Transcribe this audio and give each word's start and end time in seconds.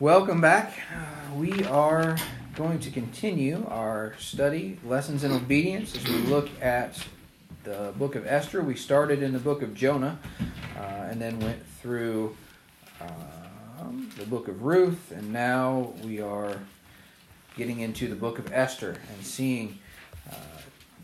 Welcome 0.00 0.40
back. 0.40 0.78
Uh, 0.94 1.34
we 1.34 1.64
are 1.64 2.16
going 2.54 2.78
to 2.78 2.90
continue 2.92 3.66
our 3.66 4.14
study, 4.20 4.78
Lessons 4.84 5.24
in 5.24 5.32
Obedience, 5.32 5.96
as 5.96 6.04
we 6.04 6.18
look 6.18 6.48
at 6.62 7.04
the 7.64 7.92
book 7.98 8.14
of 8.14 8.24
Esther. 8.24 8.62
We 8.62 8.76
started 8.76 9.24
in 9.24 9.32
the 9.32 9.40
book 9.40 9.60
of 9.60 9.74
Jonah 9.74 10.20
uh, 10.78 10.80
and 10.80 11.20
then 11.20 11.40
went 11.40 11.66
through 11.82 12.36
um, 13.00 14.08
the 14.16 14.24
book 14.24 14.46
of 14.46 14.62
Ruth, 14.62 15.10
and 15.10 15.32
now 15.32 15.92
we 16.04 16.20
are 16.20 16.60
getting 17.56 17.80
into 17.80 18.06
the 18.06 18.14
book 18.14 18.38
of 18.38 18.52
Esther 18.52 19.00
and 19.12 19.26
seeing 19.26 19.80
uh, 20.30 20.36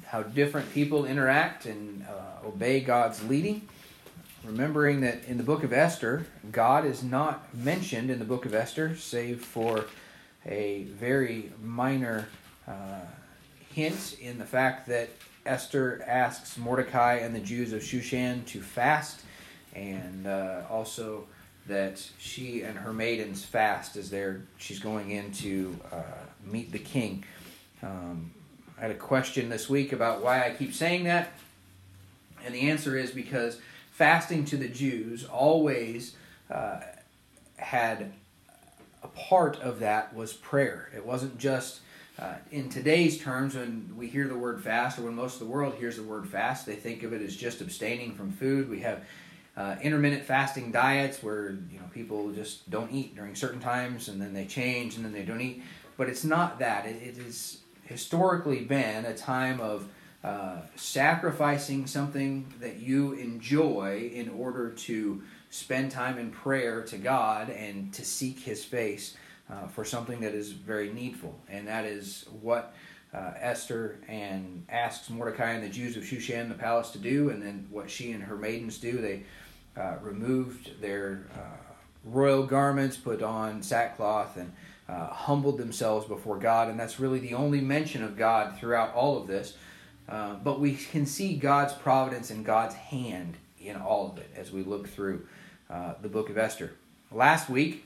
how 0.07 0.23
different 0.23 0.73
people 0.73 1.05
interact 1.05 1.67
and 1.67 2.07
uh, 2.09 2.47
obey 2.47 2.79
God's 2.79 3.25
leading 3.25 3.67
remembering 4.45 5.01
that 5.01 5.25
in 5.25 5.39
the 5.39 5.43
book 5.43 5.65
of 5.65 5.73
Esther, 5.73 6.27
God 6.53 6.85
is 6.85 7.03
not 7.03 7.55
mentioned 7.55 8.11
in 8.11 8.19
the 8.19 8.25
book 8.25 8.45
of 8.45 8.55
Esther, 8.55 8.97
save 8.97 9.43
for 9.43 9.87
a 10.47 10.83
very 10.85 11.51
minor 11.63 12.29
uh, 12.69 13.01
hint 13.73 14.17
in 14.21 14.39
the 14.39 14.45
fact 14.45 14.87
that 14.89 15.09
Esther 15.47 16.05
asks 16.07 16.57
Mordecai 16.59 17.15
and 17.15 17.35
the 17.35 17.41
Jews 17.41 17.73
of 17.73 17.83
Shushan 17.83 18.45
to 18.47 18.61
fast, 18.61 19.23
and 19.75 20.27
uh, 20.27 20.63
also 20.71 21.25
that 21.67 22.07
she 22.19 22.63
and 22.63 22.77
her 22.77 22.93
maidens 22.93 23.45
fast 23.45 23.97
as 23.97 24.11
they're 24.11 24.43
she's 24.59 24.79
going 24.79 25.11
in 25.11 25.33
to 25.33 25.79
uh, 25.91 26.03
meet 26.45 26.71
the 26.73 26.79
king. 26.79 27.25
Um, 27.83 28.31
I 28.79 28.83
had 28.83 28.91
a 28.91 28.95
question 28.95 29.49
this 29.49 29.69
week 29.69 29.93
about 29.93 30.23
why 30.23 30.47
I 30.47 30.51
keep 30.51 30.75
saying 30.75 31.05
that, 31.05 31.33
and 32.45 32.55
the 32.55 32.69
answer 32.69 32.97
is 32.97 33.11
because 33.11 33.59
fasting 33.95 34.45
to 34.45 34.57
the 34.57 34.67
Jews 34.67 35.25
always 35.25 36.17
uh, 36.51 36.81
had 37.57 38.13
a 39.05 39.09
part 39.09 39.57
of 39.61 39.79
that 39.79 40.13
was 40.13 40.33
prayer. 40.33 40.91
It 40.95 41.07
wasn't 41.07 41.39
just 41.39 41.79
uh, 42.19 42.35
in 42.51 42.69
today's 42.69 43.19
terms 43.19 43.55
when 43.55 43.95
we 43.97 44.09
hear 44.09 44.27
the 44.27 44.37
word 44.37 44.63
fast, 44.63 44.99
or 44.99 45.03
when 45.03 45.15
most 45.15 45.35
of 45.35 45.39
the 45.41 45.47
world 45.47 45.75
hears 45.75 45.97
the 45.97 46.03
word 46.03 46.29
fast, 46.29 46.67
they 46.67 46.75
think 46.75 47.05
of 47.05 47.13
it 47.13 47.23
as 47.23 47.37
just 47.37 47.61
abstaining 47.61 48.17
from 48.17 48.33
food. 48.33 48.69
We 48.69 48.81
have 48.81 49.05
uh, 49.57 49.77
intermittent 49.81 50.25
fasting 50.25 50.73
diets 50.73 51.23
where 51.23 51.51
you 51.71 51.79
know 51.79 51.87
people 51.93 52.33
just 52.33 52.69
don't 52.69 52.91
eat 52.91 53.15
during 53.15 53.37
certain 53.37 53.61
times 53.61 54.09
and 54.09 54.21
then 54.21 54.35
they 54.35 54.45
change 54.45 54.97
and 54.97 55.05
then 55.05 55.13
they 55.13 55.23
don't 55.23 55.41
eat. 55.41 55.63
But 55.97 56.09
it's 56.09 56.25
not 56.25 56.59
that. 56.59 56.87
it, 56.87 57.01
it 57.01 57.17
has 57.19 57.59
historically 57.85 58.65
been 58.65 59.05
a 59.05 59.15
time 59.15 59.61
of 59.61 59.87
uh, 60.25 60.57
sacrificing 60.75 61.87
something 61.87 62.51
that 62.59 62.77
you 62.77 63.13
enjoy 63.13 64.11
in 64.15 64.31
order 64.31 64.71
to 64.71 65.23
spend 65.51 65.91
time 65.91 66.17
in 66.17 66.31
prayer 66.31 66.83
to 66.83 66.97
God 66.97 67.51
and 67.51 67.93
to 67.93 68.03
seek 68.07 68.39
His 68.39 68.65
face 68.65 69.19
uh, 69.51 69.67
for 69.67 69.85
something 69.85 70.21
that 70.21 70.33
is 70.33 70.53
very 70.53 70.91
needful. 70.91 71.39
And 71.51 71.69
that 71.69 71.85
is 71.85 72.25
what 72.41 72.75
uh, 73.13 73.33
Esther 73.39 73.99
and 74.09 74.65
asks 74.71 75.11
Mordecai 75.11 75.51
and 75.51 75.63
the 75.63 75.69
Jews 75.69 75.95
of 75.99 76.05
Shushan 76.05 76.49
the 76.49 76.55
palace 76.55 76.89
to 76.93 76.99
do, 76.99 77.29
and 77.29 77.43
then 77.43 77.67
what 77.71 77.91
she 77.91 78.13
and 78.13 78.25
her 78.25 78.37
maidens 78.37 78.79
do. 78.79 78.97
They 79.03 79.25
uh, 79.77 79.97
removed 80.01 80.81
their 80.81 81.27
uh, 81.35 81.75
royal 82.03 82.47
garments, 82.47 82.97
put 82.97 83.23
on 83.23 83.63
sackcloth, 83.63 84.39
and 84.39 84.51
humbled 84.89 85.59
themselves 85.59 86.07
before 86.07 86.39
God. 86.39 86.69
And 86.69 86.81
that's 86.81 86.99
really 86.99 87.19
the 87.19 87.35
only 87.35 87.61
mention 87.61 88.03
of 88.03 88.17
God 88.17 88.59
throughout 88.59 88.95
all 88.95 89.19
of 89.19 89.27
this. 89.27 89.55
Uh, 90.09 90.35
but 90.35 90.61
we 90.61 90.75
can 90.75 91.07
see 91.07 91.35
God's 91.35 91.73
providence 91.73 92.31
and 92.31 92.45
God's 92.45 92.75
hand 92.75 93.37
in 93.61 93.77
all 93.77 94.11
of 94.11 94.19
it 94.19 94.31
as 94.37 94.53
we 94.53 94.63
look 94.63 94.89
through 94.89 95.27
uh, 95.71 95.95
the 96.03 96.09
book 96.09 96.29
of 96.29 96.37
Esther. 96.37 96.73
Last 97.11 97.49
week, 97.49 97.85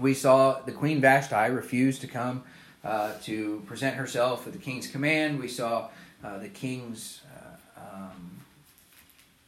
we 0.00 0.14
saw 0.14 0.60
the 0.60 0.72
Queen 0.72 1.00
Vashti 1.00 1.50
refuse 1.50 1.98
to 2.00 2.06
come 2.06 2.42
uh, 2.82 3.12
to 3.22 3.62
present 3.66 3.94
herself 3.96 4.46
at 4.46 4.52
the 4.52 4.58
king's 4.58 4.88
command. 4.88 5.38
We 5.38 5.48
saw 5.48 5.88
uh, 6.24 6.38
the 6.38 6.48
king's 6.48 7.20
uh, 7.36 7.80
um, 7.80 8.40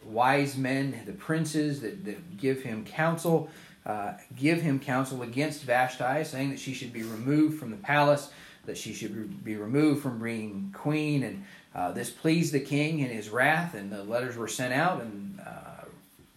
wise 0.05 0.57
men, 0.57 1.01
the 1.07 1.13
princes 1.13 1.81
that, 1.81 2.05
that 2.05 2.37
give 2.37 2.63
him 2.63 2.85
counsel, 2.85 3.51
give 4.37 4.63
him 4.63 4.79
counsel 4.79 5.23
against 5.23 5.63
Vashti, 5.65 6.23
saying 6.23 6.51
that 6.51 6.61
she 6.61 6.73
should 6.73 6.93
be 6.93 7.03
removed 7.03 7.59
from 7.59 7.71
the 7.73 7.77
palace, 7.77 8.31
that 8.67 8.79
she 8.79 8.93
should 8.93 9.45
be 9.45 9.57
removed 9.57 10.03
from 10.03 10.23
being 10.23 10.73
queen, 10.73 11.23
and 11.23 11.45
uh, 11.75 11.93
this 11.93 12.11
pleased 12.11 12.53
the 12.53 12.61
king 12.61 13.01
in 13.01 13.09
his 13.09 13.31
wrath, 13.31 13.75
and 13.75 13.91
the 13.91 14.05
letters 14.05 14.37
were 14.37 14.49
sent 14.49 14.73
out, 14.73 15.03
and 15.03 15.41
uh, 15.41 15.85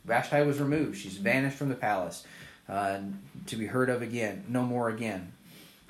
Vashti 0.06 0.42
was 0.42 0.60
removed. 0.60 0.98
She's 0.98 1.18
vanished 1.18 1.58
from 1.58 1.70
the 1.70 1.76
palace 1.76 2.26
uh, 2.68 3.00
to 3.46 3.56
be 3.56 3.68
heard 3.68 3.90
of 3.90 4.02
again, 4.02 4.46
no 4.48 4.64
more 4.64 4.90
again. 4.90 5.32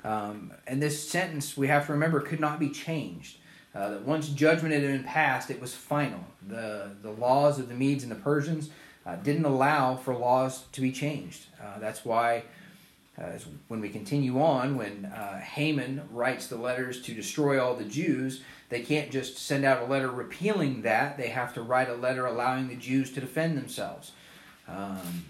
Um, 0.04 0.52
and 0.66 0.82
this 0.82 1.08
sentence, 1.08 1.56
we 1.56 1.68
have 1.68 1.86
to 1.86 1.92
remember, 1.92 2.20
could 2.20 2.40
not 2.40 2.58
be 2.60 2.70
changed. 2.70 3.38
Uh, 3.74 3.90
that 3.90 4.02
once 4.02 4.28
judgment 4.28 4.72
had 4.72 4.82
been 4.82 5.04
passed, 5.04 5.50
it 5.50 5.60
was 5.60 5.74
final. 5.74 6.24
The, 6.46 6.90
the 7.02 7.10
laws 7.10 7.58
of 7.58 7.68
the 7.68 7.74
Medes 7.74 8.02
and 8.02 8.12
the 8.12 8.16
Persians 8.16 8.70
uh, 9.06 9.16
didn't 9.16 9.44
allow 9.44 9.96
for 9.96 10.14
laws 10.14 10.64
to 10.72 10.80
be 10.80 10.92
changed. 10.92 11.46
That's 11.80 12.04
why 12.04 12.42
uh, 13.20 13.38
when 13.66 13.80
we 13.80 13.88
continue 13.88 14.40
on, 14.40 14.76
when 14.76 15.06
uh, 15.06 15.40
Haman 15.40 16.02
writes 16.12 16.46
the 16.46 16.56
letters 16.56 17.02
to 17.02 17.14
destroy 17.14 17.62
all 17.62 17.74
the 17.74 17.84
Jews, 17.84 18.42
they 18.68 18.82
can't 18.82 19.10
just 19.10 19.38
send 19.38 19.64
out 19.64 19.82
a 19.82 19.86
letter 19.86 20.10
repealing 20.10 20.82
that. 20.82 21.16
They 21.16 21.28
have 21.28 21.54
to 21.54 21.62
write 21.62 21.88
a 21.88 21.94
letter 21.94 22.26
allowing 22.26 22.68
the 22.68 22.74
Jews 22.74 23.10
to 23.12 23.20
defend 23.20 23.56
themselves. 23.56 24.12
Um, 24.66 25.24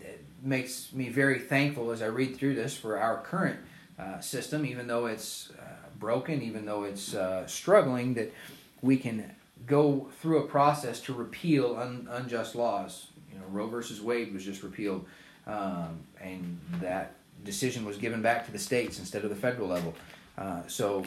it 0.00 0.24
makes 0.42 0.92
me 0.92 1.08
very 1.08 1.38
thankful 1.38 1.92
as 1.92 2.02
I 2.02 2.06
read 2.06 2.36
through 2.36 2.54
this 2.54 2.76
for 2.76 2.98
our 2.98 3.22
current 3.22 3.60
uh, 3.98 4.20
system, 4.20 4.66
even 4.66 4.88
though 4.88 5.06
it's 5.06 5.50
uh, 5.50 5.88
broken, 5.98 6.42
even 6.42 6.66
though 6.66 6.82
it's 6.82 7.14
uh, 7.14 7.46
struggling, 7.46 8.14
that 8.14 8.32
we 8.80 8.96
can 8.96 9.32
go 9.66 10.08
through 10.20 10.38
a 10.38 10.46
process 10.46 11.00
to 11.02 11.12
repeal 11.12 11.76
un- 11.76 12.08
unjust 12.10 12.56
laws. 12.56 13.06
You 13.32 13.38
know, 13.38 13.44
Roe 13.48 13.68
versus 13.68 14.00
Wade 14.00 14.32
was 14.32 14.44
just 14.44 14.64
repealed, 14.64 15.06
um, 15.46 16.00
and 16.20 16.60
that 16.80 17.14
decision 17.44 17.84
was 17.84 17.96
given 17.96 18.22
back 18.22 18.44
to 18.46 18.52
the 18.52 18.58
states 18.58 18.98
instead 18.98 19.22
of 19.22 19.30
the 19.30 19.36
federal 19.36 19.68
level. 19.68 19.94
Uh, 20.36 20.62
so 20.66 21.04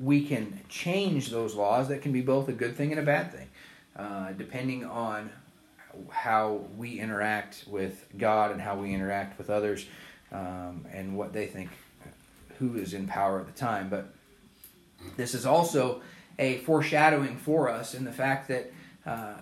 we 0.00 0.24
can 0.24 0.60
change 0.68 1.30
those 1.30 1.54
laws 1.54 1.88
that 1.88 2.02
can 2.02 2.12
be 2.12 2.22
both 2.22 2.48
a 2.48 2.52
good 2.52 2.76
thing 2.76 2.90
and 2.90 3.00
a 3.00 3.04
bad 3.04 3.32
thing, 3.32 3.48
uh, 3.96 4.32
depending 4.32 4.84
on 4.84 5.30
how 6.08 6.64
we 6.76 7.00
interact 7.00 7.64
with 7.66 8.06
God 8.16 8.52
and 8.52 8.60
how 8.60 8.76
we 8.76 8.94
interact 8.94 9.36
with 9.38 9.50
others 9.50 9.86
um, 10.32 10.86
and 10.92 11.16
what 11.16 11.32
they 11.32 11.46
think 11.46 11.70
who 12.58 12.76
is 12.76 12.94
in 12.94 13.06
power 13.06 13.40
at 13.40 13.46
the 13.46 13.52
time. 13.52 13.88
But 13.88 14.12
this 15.16 15.34
is 15.34 15.46
also 15.46 16.02
a 16.38 16.58
foreshadowing 16.58 17.36
for 17.36 17.68
us 17.68 17.94
in 17.94 18.04
the 18.04 18.12
fact 18.12 18.48
that 18.48 18.72
uh, 19.04 19.34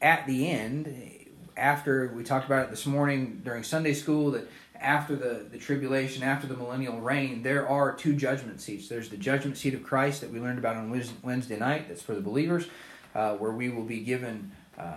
at 0.00 0.26
the 0.26 0.48
end, 0.48 1.26
after 1.56 2.12
we 2.14 2.22
talked 2.22 2.46
about 2.46 2.66
it 2.66 2.70
this 2.70 2.86
morning 2.86 3.40
during 3.44 3.62
Sunday 3.62 3.94
school, 3.94 4.30
that 4.30 4.48
after 4.80 5.16
the, 5.16 5.46
the 5.50 5.58
tribulation, 5.58 6.22
after 6.22 6.46
the 6.46 6.56
millennial 6.56 7.00
reign, 7.00 7.42
there 7.42 7.68
are 7.68 7.94
two 7.94 8.14
judgment 8.14 8.60
seats. 8.60 8.88
There's 8.88 9.08
the 9.08 9.16
judgment 9.16 9.56
seat 9.56 9.74
of 9.74 9.82
Christ 9.82 10.20
that 10.20 10.30
we 10.30 10.40
learned 10.40 10.58
about 10.58 10.76
on 10.76 10.90
Wednesday 11.22 11.58
night, 11.58 11.88
that's 11.88 12.02
for 12.02 12.14
the 12.14 12.20
believers, 12.20 12.66
uh, 13.14 13.34
where 13.34 13.52
we 13.52 13.68
will 13.68 13.84
be 13.84 14.00
given 14.00 14.52
uh, 14.78 14.92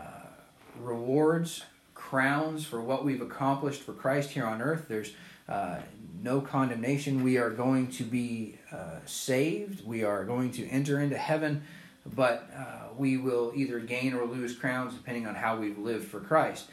rewards, 0.80 1.64
crowns 1.96 2.66
for 2.66 2.82
what 2.82 3.06
we've 3.06 3.22
accomplished 3.22 3.82
for 3.82 3.94
Christ 3.94 4.32
here 4.32 4.46
on 4.46 4.62
earth. 4.62 4.86
There's 4.88 5.14
uh, 5.48 5.78
no 6.22 6.42
condemnation. 6.42 7.24
We 7.24 7.38
are 7.38 7.50
going 7.50 7.88
to 7.92 8.04
be 8.04 8.60
uh, 8.72 9.00
saved, 9.06 9.86
we 9.86 10.04
are 10.04 10.24
going 10.26 10.52
to 10.52 10.68
enter 10.68 11.00
into 11.00 11.18
heaven, 11.18 11.64
but 12.06 12.50
uh, 12.56 12.90
we 12.98 13.18
will 13.18 13.52
either 13.56 13.80
gain 13.80 14.14
or 14.14 14.26
lose 14.26 14.56
crowns 14.56 14.94
depending 14.94 15.28
on 15.28 15.36
how 15.36 15.58
we've 15.58 15.78
lived 15.78 16.08
for 16.08 16.20
Christ. 16.20 16.66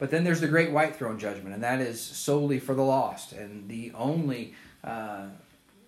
But 0.00 0.10
then 0.10 0.24
there's 0.24 0.40
the 0.40 0.48
great 0.48 0.72
white 0.72 0.96
throne 0.96 1.18
judgment, 1.18 1.54
and 1.54 1.62
that 1.62 1.80
is 1.80 2.00
solely 2.00 2.58
for 2.58 2.74
the 2.74 2.82
lost. 2.82 3.32
And 3.32 3.68
the 3.68 3.92
only 3.94 4.54
uh, 4.82 5.26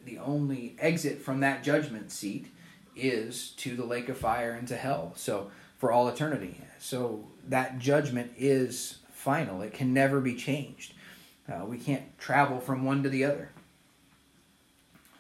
the 0.05 0.19
only 0.19 0.77
exit 0.79 1.23
from 1.23 1.41
that 1.41 1.65
judgment 1.65 2.13
seat 2.13 2.47
is 2.95 3.53
to 3.57 3.75
the 3.75 3.85
lake 3.85 4.11
of 4.11 4.19
fire 4.19 4.53
and 4.53 4.69
to 4.69 4.77
hell. 4.77 5.15
So 5.17 5.51
for 5.79 5.91
all 5.91 6.09
eternity. 6.09 6.61
So 6.79 7.25
that 7.49 7.79
judgment 7.79 8.33
is 8.37 8.99
final. 9.13 9.63
It 9.63 9.73
can 9.73 9.95
never 9.95 10.21
be 10.21 10.37
changed. 10.37 10.93
Uh, 11.51 11.65
we 11.65 11.79
can't 11.79 12.19
travel 12.19 12.61
from 12.61 12.85
one 12.85 13.03
to 13.05 13.09
the 13.09 13.25
other. 13.25 13.51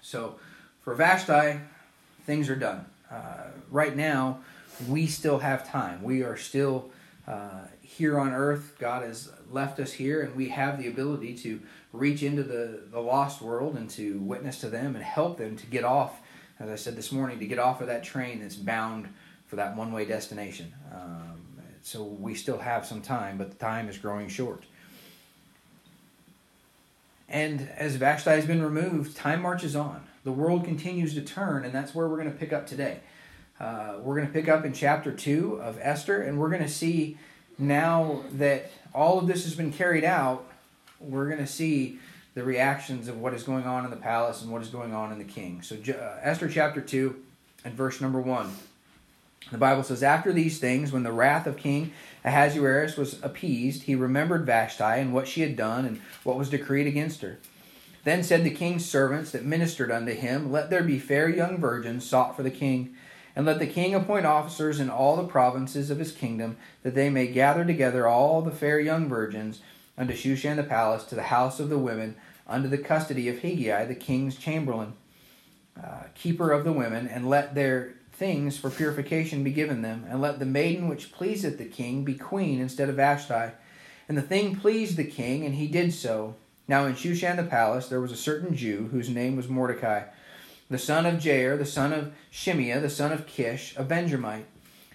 So 0.02 0.36
for 0.82 0.94
Vashti, 0.94 1.60
things 2.26 2.50
are 2.50 2.56
done. 2.56 2.84
Uh, 3.10 3.46
right 3.70 3.96
now, 3.96 4.40
we 4.86 5.06
still 5.06 5.38
have 5.38 5.66
time. 5.66 6.02
We 6.02 6.22
are 6.22 6.36
still 6.36 6.90
uh, 7.26 7.66
here 7.80 8.18
on 8.18 8.32
earth. 8.32 8.76
God 8.78 9.02
has 9.02 9.30
left 9.50 9.78
us 9.78 9.92
here, 9.92 10.22
and 10.22 10.34
we 10.34 10.48
have 10.48 10.80
the 10.80 10.88
ability 10.88 11.34
to 11.38 11.60
reach 11.92 12.22
into 12.22 12.42
the, 12.42 12.80
the 12.90 13.00
lost 13.00 13.42
world 13.42 13.76
and 13.76 13.88
to 13.90 14.18
witness 14.18 14.60
to 14.60 14.68
them 14.68 14.94
and 14.94 15.04
help 15.04 15.38
them 15.38 15.56
to 15.56 15.66
get 15.66 15.84
off, 15.84 16.20
as 16.58 16.68
I 16.68 16.76
said 16.76 16.96
this 16.96 17.12
morning, 17.12 17.38
to 17.38 17.46
get 17.46 17.58
off 17.58 17.80
of 17.80 17.86
that 17.88 18.02
train 18.02 18.40
that's 18.40 18.56
bound 18.56 19.08
for 19.46 19.56
that 19.56 19.76
one 19.76 19.92
way 19.92 20.04
destination. 20.04 20.72
Um, 20.92 21.42
so 21.82 22.04
we 22.04 22.34
still 22.34 22.58
have 22.58 22.86
some 22.86 23.02
time, 23.02 23.38
but 23.38 23.50
the 23.50 23.56
time 23.56 23.88
is 23.88 23.98
growing 23.98 24.28
short. 24.28 24.64
And 27.28 27.68
as 27.76 27.96
Vashti 27.96 28.30
has 28.30 28.46
been 28.46 28.62
removed, 28.62 29.16
time 29.16 29.42
marches 29.42 29.74
on. 29.74 30.06
The 30.22 30.32
world 30.32 30.64
continues 30.64 31.14
to 31.14 31.22
turn, 31.22 31.64
and 31.64 31.74
that's 31.74 31.94
where 31.94 32.06
we're 32.08 32.18
going 32.18 32.30
to 32.30 32.38
pick 32.38 32.52
up 32.52 32.66
today. 32.66 33.00
Uh, 33.62 33.94
we're 34.02 34.16
going 34.16 34.26
to 34.26 34.32
pick 34.32 34.48
up 34.48 34.64
in 34.64 34.72
chapter 34.72 35.12
2 35.12 35.60
of 35.62 35.78
Esther, 35.80 36.20
and 36.20 36.36
we're 36.36 36.48
going 36.48 36.62
to 36.62 36.68
see 36.68 37.16
now 37.58 38.24
that 38.32 38.72
all 38.92 39.20
of 39.20 39.28
this 39.28 39.44
has 39.44 39.54
been 39.54 39.72
carried 39.72 40.02
out, 40.02 40.44
we're 40.98 41.26
going 41.26 41.38
to 41.38 41.46
see 41.46 42.00
the 42.34 42.42
reactions 42.42 43.06
of 43.06 43.18
what 43.18 43.32
is 43.32 43.44
going 43.44 43.64
on 43.64 43.84
in 43.84 43.90
the 43.90 43.96
palace 43.96 44.42
and 44.42 44.50
what 44.50 44.62
is 44.62 44.68
going 44.68 44.92
on 44.92 45.12
in 45.12 45.18
the 45.18 45.24
king. 45.24 45.62
So, 45.62 45.76
uh, 45.76 46.18
Esther 46.22 46.48
chapter 46.48 46.80
2 46.80 47.14
and 47.64 47.74
verse 47.74 48.00
number 48.00 48.20
1. 48.20 48.50
The 49.52 49.58
Bible 49.58 49.84
says, 49.84 50.02
After 50.02 50.32
these 50.32 50.58
things, 50.58 50.90
when 50.90 51.04
the 51.04 51.12
wrath 51.12 51.46
of 51.46 51.56
King 51.56 51.92
Ahasuerus 52.24 52.96
was 52.96 53.22
appeased, 53.22 53.84
he 53.84 53.94
remembered 53.94 54.44
Vashti 54.44 54.82
and 54.82 55.14
what 55.14 55.28
she 55.28 55.42
had 55.42 55.56
done 55.56 55.84
and 55.84 56.00
what 56.24 56.36
was 56.36 56.50
decreed 56.50 56.88
against 56.88 57.20
her. 57.20 57.38
Then 58.02 58.24
said 58.24 58.42
the 58.42 58.50
king's 58.50 58.84
servants 58.84 59.30
that 59.30 59.44
ministered 59.44 59.92
unto 59.92 60.12
him, 60.12 60.50
Let 60.50 60.70
there 60.70 60.82
be 60.82 60.98
fair 60.98 61.28
young 61.28 61.58
virgins 61.58 62.04
sought 62.04 62.34
for 62.34 62.42
the 62.42 62.50
king, 62.50 62.96
and 63.34 63.46
let 63.46 63.58
the 63.58 63.66
king 63.66 63.94
appoint 63.94 64.26
officers 64.26 64.78
in 64.80 64.90
all 64.90 65.16
the 65.16 65.24
provinces 65.24 65.90
of 65.90 65.98
his 65.98 66.12
kingdom, 66.12 66.56
that 66.82 66.94
they 66.94 67.10
may 67.10 67.26
gather 67.26 67.64
together 67.64 68.06
all 68.06 68.42
the 68.42 68.50
fair 68.50 68.78
young 68.78 69.08
virgins 69.08 69.60
unto 69.96 70.14
Shushan 70.14 70.56
the 70.56 70.62
palace, 70.62 71.04
to 71.04 71.14
the 71.14 71.24
house 71.24 71.60
of 71.60 71.68
the 71.68 71.78
women, 71.78 72.16
under 72.46 72.68
the 72.68 72.78
custody 72.78 73.28
of 73.28 73.36
Hegai, 73.36 73.86
the 73.86 73.94
king's 73.94 74.36
chamberlain, 74.36 74.94
uh, 75.82 76.04
keeper 76.14 76.50
of 76.50 76.64
the 76.64 76.72
women, 76.72 77.06
and 77.06 77.28
let 77.28 77.54
their 77.54 77.94
things 78.12 78.58
for 78.58 78.70
purification 78.70 79.42
be 79.42 79.52
given 79.52 79.82
them, 79.82 80.04
and 80.08 80.20
let 80.20 80.38
the 80.38 80.46
maiden 80.46 80.88
which 80.88 81.12
pleaseth 81.12 81.58
the 81.58 81.64
king 81.64 82.04
be 82.04 82.14
queen 82.14 82.60
instead 82.60 82.88
of 82.88 82.96
Vashti. 82.96 83.52
And 84.08 84.18
the 84.18 84.22
thing 84.22 84.56
pleased 84.56 84.96
the 84.96 85.04
king, 85.04 85.44
and 85.44 85.54
he 85.54 85.66
did 85.66 85.94
so. 85.94 86.36
Now 86.68 86.84
in 86.84 86.94
Shushan 86.94 87.36
the 87.36 87.44
palace 87.44 87.88
there 87.88 88.00
was 88.00 88.12
a 88.12 88.16
certain 88.16 88.54
Jew, 88.54 88.88
whose 88.92 89.08
name 89.08 89.36
was 89.36 89.48
Mordecai, 89.48 90.04
the 90.72 90.78
son 90.78 91.06
of 91.06 91.20
Jair, 91.20 91.58
the 91.58 91.66
son 91.66 91.92
of 91.92 92.12
Shimei, 92.30 92.78
the 92.78 92.90
son 92.90 93.12
of 93.12 93.26
Kish, 93.26 93.74
a 93.76 93.84
Benjamite, 93.84 94.46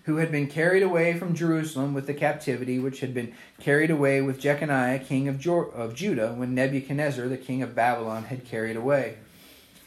who 0.03 0.17
had 0.17 0.31
been 0.31 0.47
carried 0.47 0.83
away 0.83 1.13
from 1.17 1.35
Jerusalem 1.35 1.93
with 1.93 2.07
the 2.07 2.13
captivity 2.13 2.79
which 2.79 3.01
had 3.01 3.13
been 3.13 3.33
carried 3.59 3.91
away 3.91 4.21
with 4.21 4.39
Jeconiah, 4.39 4.99
king 4.99 5.27
of, 5.27 5.45
of 5.47 5.93
Judah, 5.93 6.33
when 6.33 6.55
Nebuchadnezzar, 6.55 7.27
the 7.27 7.37
king 7.37 7.61
of 7.61 7.75
Babylon, 7.75 8.23
had 8.23 8.45
carried 8.45 8.75
away. 8.75 9.17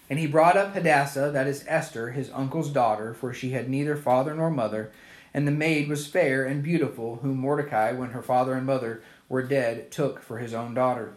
And 0.08 0.18
he 0.18 0.26
brought 0.26 0.56
up 0.56 0.74
Hadassah, 0.74 1.30
that 1.32 1.46
is 1.46 1.64
Esther, 1.66 2.10
his 2.10 2.30
uncle's 2.32 2.70
daughter, 2.70 3.14
for 3.14 3.32
she 3.32 3.50
had 3.50 3.68
neither 3.68 3.96
father 3.96 4.34
nor 4.34 4.50
mother, 4.50 4.92
and 5.32 5.46
the 5.46 5.52
maid 5.52 5.88
was 5.88 6.06
fair 6.06 6.44
and 6.44 6.62
beautiful, 6.62 7.16
whom 7.16 7.38
Mordecai, 7.38 7.92
when 7.92 8.10
her 8.10 8.22
father 8.22 8.54
and 8.54 8.66
mother 8.66 9.02
were 9.28 9.42
dead, 9.42 9.90
took 9.90 10.20
for 10.20 10.38
his 10.38 10.52
own 10.52 10.74
daughter. 10.74 11.14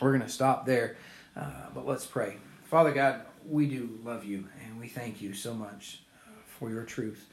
We're 0.00 0.12
going 0.12 0.22
to 0.22 0.28
stop 0.28 0.66
there, 0.66 0.96
uh, 1.36 1.70
but 1.74 1.86
let's 1.86 2.06
pray. 2.06 2.36
Father 2.64 2.92
God, 2.92 3.22
we 3.48 3.66
do 3.66 3.98
love 4.04 4.24
you, 4.24 4.48
and 4.64 4.78
we 4.80 4.88
thank 4.88 5.20
you 5.20 5.32
so 5.32 5.54
much 5.54 6.02
uh, 6.26 6.30
for 6.58 6.70
your 6.70 6.84
truth. 6.84 7.26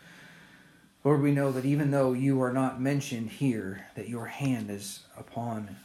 Lord, 1.04 1.22
we 1.22 1.32
know 1.32 1.52
that 1.52 1.66
even 1.66 1.92
though 1.92 2.14
you 2.14 2.42
are 2.42 2.54
not 2.54 2.82
mentioned 2.82 3.30
here, 3.30 3.86
that 3.96 4.10
your 4.10 4.26
hand 4.26 4.72
is 4.72 5.02
upon 5.18 5.76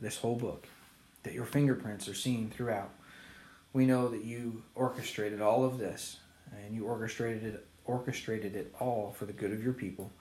this 0.00 0.18
whole 0.18 0.36
book, 0.36 0.66
that 1.22 1.34
your 1.34 1.44
fingerprints 1.44 2.08
are 2.08 2.14
seen 2.14 2.50
throughout 2.50 2.90
we 3.72 3.86
know 3.86 4.08
that 4.08 4.24
you 4.24 4.62
orchestrated 4.74 5.40
all 5.40 5.64
of 5.64 5.78
this 5.78 6.18
and 6.64 6.74
you 6.74 6.86
orchestrated 6.86 7.44
it 7.44 7.66
orchestrated 7.84 8.54
it 8.54 8.74
all 8.78 9.14
for 9.16 9.24
the 9.24 9.32
good 9.32 9.52
of 9.52 9.62
your 9.64 9.72
people. 9.72 10.12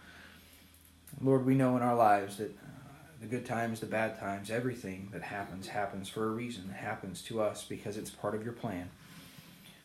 Lord, 1.22 1.46
we 1.46 1.56
know 1.56 1.76
in 1.76 1.84
our 1.84 1.96
lives 1.96 2.38
that 2.38 2.52
uh, 2.52 2.70
the 3.22 3.28
good 3.28 3.46
times, 3.46 3.80
the 3.80 3.86
bad 3.86 4.20
times, 4.20 4.50
everything 4.50 5.10
that 5.12 5.22
happens 5.22 5.68
happens 5.68 6.10
for 6.10 6.26
a 6.26 6.32
reason. 6.32 6.70
It 6.70 6.82
happens 6.82 7.22
to 7.24 7.42
us 7.42 7.66
because 7.68 7.98
it's 7.98 8.10
part 8.10 8.34
of 8.34 8.44
your 8.44 8.54
plan. 8.54 8.90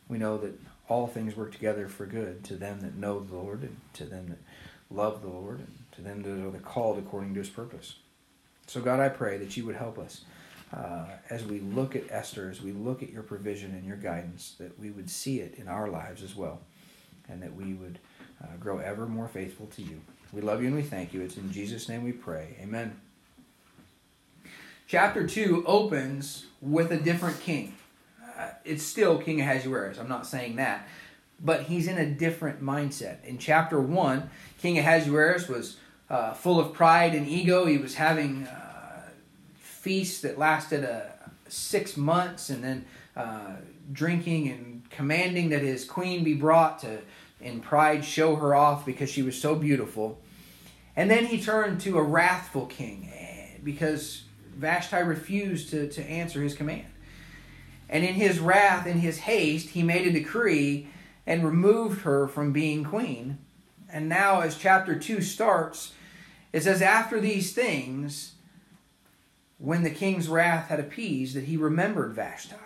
We 0.09 0.19
know 0.19 0.39
that 0.39 0.59
all 0.89 1.07
things 1.07 1.37
work 1.37 1.53
together 1.53 1.89
for 1.89 2.07
good 2.07 2.45
to 2.45 2.57
them 2.57 2.81
that 2.81 2.97
know 2.97 3.21
the 3.21 3.37
Lord 3.37 3.63
and 3.63 3.77
to 3.95 4.05
them 4.05 4.29
that 4.29 4.39
love 4.95 5.23
the 5.23 5.29
Lord 5.29 5.61
and 5.61 5.79
to 5.93 6.03
them 6.03 6.23
that 6.23 6.57
are 6.57 6.61
called 6.61 6.99
according 6.99 7.35
to 7.35 7.41
his 7.41 7.49
purpose. 7.49 7.97
So 8.67 8.81
God, 8.81 9.01
I 9.01 9.09
pray 9.09 9.39
that 9.39 9.57
you 9.57 9.65
would 9.67 9.77
help 9.77 9.99
us 9.99 10.23
uh, 10.75 11.07
as 11.31 11.45
we 11.45 11.61
look 11.61 11.95
at 11.95 12.05
Esther, 12.11 12.51
as 12.51 12.61
we 12.61 12.73
look 12.73 13.03
at 13.03 13.11
your 13.11 13.23
provision 13.23 13.73
and 13.73 13.85
your 13.85 13.97
guidance, 13.97 14.57
that 14.59 14.79
we 14.79 14.91
would 14.91 15.09
see 15.09 15.41
it 15.41 15.55
in 15.57 15.69
our 15.69 15.89
lives 15.89 16.23
as 16.23 16.35
well, 16.35 16.61
and 17.29 17.43
that 17.43 17.55
we 17.55 17.75
would 17.75 17.99
uh, 18.43 18.57
grow 18.59 18.79
ever 18.79 19.07
more 19.07 19.29
faithful 19.29 19.67
to 19.67 19.83
you. 19.83 20.01
We 20.33 20.41
love 20.41 20.61
you 20.61 20.69
and 20.69 20.77
we 20.77 20.83
thank 20.83 21.15
you. 21.15 21.21
It's 21.21 21.37
in 21.37 21.53
Jesus' 21.53 21.89
name 21.89 22.03
we 22.03 22.13
pray. 22.13 22.57
Amen. 22.61 23.01
Chapter 24.87 25.27
2 25.27 25.65
opens 25.67 26.47
with 26.61 26.91
a 26.91 26.97
different 26.97 27.41
king. 27.41 27.75
Uh, 28.37 28.49
it's 28.65 28.83
still 28.83 29.19
King 29.19 29.41
Ahasuerus. 29.41 29.99
I'm 29.99 30.09
not 30.09 30.27
saying 30.27 30.57
that. 30.57 30.89
But 31.41 31.63
he's 31.63 31.89
in 31.89 31.99
a 31.99 32.07
different 32.07 32.63
mindset. 32.63 33.25
In 33.25 33.39
chapter 33.39 33.81
1, 33.81 34.31
King 34.59 34.79
Ahasuerus 34.79 35.49
was 35.49 35.77
uh, 36.09 36.33
full 36.33 36.61
of 36.61 36.73
pride 36.73 37.15
and 37.15 37.29
ego. 37.29 37.67
He 37.67 37.79
was 37.79 37.97
having 37.97 38.47
uh, 38.47 39.03
feast 39.57 40.23
that 40.23 40.39
lasted 40.39 40.85
uh, 40.85 41.13
six 41.49 41.97
months, 41.97 42.51
and 42.51 42.63
then 42.63 42.85
uh, 43.17 43.57
drinking 43.93 44.49
and 44.49 44.91
commanding 44.91 45.51
that 45.51 45.63
his 45.63 45.85
queen 45.85 46.25
be 46.25 46.35
brought 46.35 46.79
to, 46.81 47.01
in 47.41 47.61
pride, 47.61 48.05
show 48.05 48.37
her 48.37 48.55
off 48.55 48.87
because 48.87 49.11
she 49.11 49.23
was 49.23 49.41
so 49.41 49.55
beautiful. 49.55 50.21
And 50.97 51.11
then 51.11 51.27
he 51.27 51.41
turned 51.41 51.81
to 51.83 51.99
a 51.99 52.03
wrathful 52.03 52.67
king 52.67 53.11
eh, 53.13 53.59
because 53.63 54.23
Vashti 54.57 55.03
refused 55.03 55.71
to, 55.71 55.89
to 55.89 56.03
answer 56.05 56.43
his 56.43 56.55
command. 56.55 56.87
And 57.95 58.05
in 58.05 58.15
his 58.15 58.41
wrath, 58.41 58.89
in 58.89 58.99
his 58.99 59.21
haste, 59.21 59.69
he 59.69 59.85
made 59.85 60.05
a 60.05 60.11
decree 60.11 60.89
and 61.29 61.45
removed 61.45 62.01
her 62.01 62.27
from 62.27 62.53
being 62.53 62.83
queen. 62.83 63.39
And 63.89 64.09
now, 64.09 64.41
as 64.41 64.59
chapter 64.59 64.99
2 64.99 65.23
starts, 65.23 65.93
it 66.53 66.65
says, 66.65 66.83
After 66.83 67.21
these 67.21 67.53
things, 67.53 68.35
when 69.59 69.85
the 69.85 69.91
king's 69.91 70.29
wrath 70.29 70.71
had 70.71 70.81
appeased, 70.81 71.37
that 71.37 71.45
he 71.45 71.57
remembered 71.57 72.15
Vashti. 72.15 72.57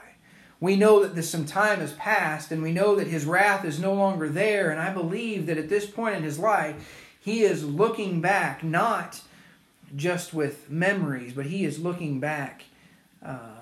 We 0.61 0.77
know 0.77 1.03
that 1.03 1.15
this, 1.15 1.29
some 1.29 1.45
time 1.45 1.81
has 1.81 1.93
passed, 1.93 2.51
and 2.51 2.63
we 2.63 2.73
know 2.73 2.97
that 2.97 3.07
his 3.07 3.27
wrath 3.27 3.67
is 3.67 3.79
no 3.79 3.93
longer 3.93 4.31
there. 4.31 4.71
And 4.71 4.81
I 4.81 4.95
believe 4.95 5.45
that 5.45 5.59
at 5.59 5.69
this 5.69 5.85
point 5.85 6.17
in 6.17 6.23
his 6.23 6.39
life, 6.39 7.05
he 7.21 7.43
is 7.43 7.67
looking 7.67 8.23
back, 8.23 8.65
not 8.65 9.21
just 9.95 10.33
with 10.33 10.71
memories, 10.71 11.35
but 11.35 11.45
he 11.45 11.67
is 11.67 11.79
looking 11.79 12.19
back 12.19 12.65
uh, 13.23 13.58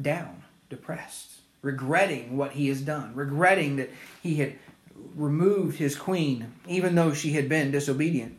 down, 0.00 0.42
depressed, 0.68 1.40
regretting 1.62 2.36
what 2.36 2.52
he 2.52 2.68
has 2.68 2.80
done, 2.80 3.14
regretting 3.14 3.76
that 3.76 3.90
he 4.22 4.36
had 4.36 4.54
removed 5.14 5.78
his 5.78 5.96
queen, 5.96 6.52
even 6.68 6.94
though 6.94 7.12
she 7.12 7.32
had 7.32 7.48
been 7.48 7.70
disobedient 7.70 8.38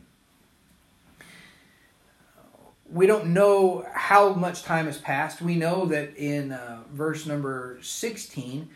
we 2.90 3.06
don't 3.06 3.26
know 3.26 3.86
how 3.92 4.32
much 4.32 4.62
time 4.62 4.86
has 4.86 4.98
passed. 4.98 5.42
We 5.42 5.56
know 5.56 5.86
that 5.86 6.16
in 6.16 6.52
uh, 6.52 6.82
verse 6.92 7.26
number 7.26 7.78
16, 7.82 8.68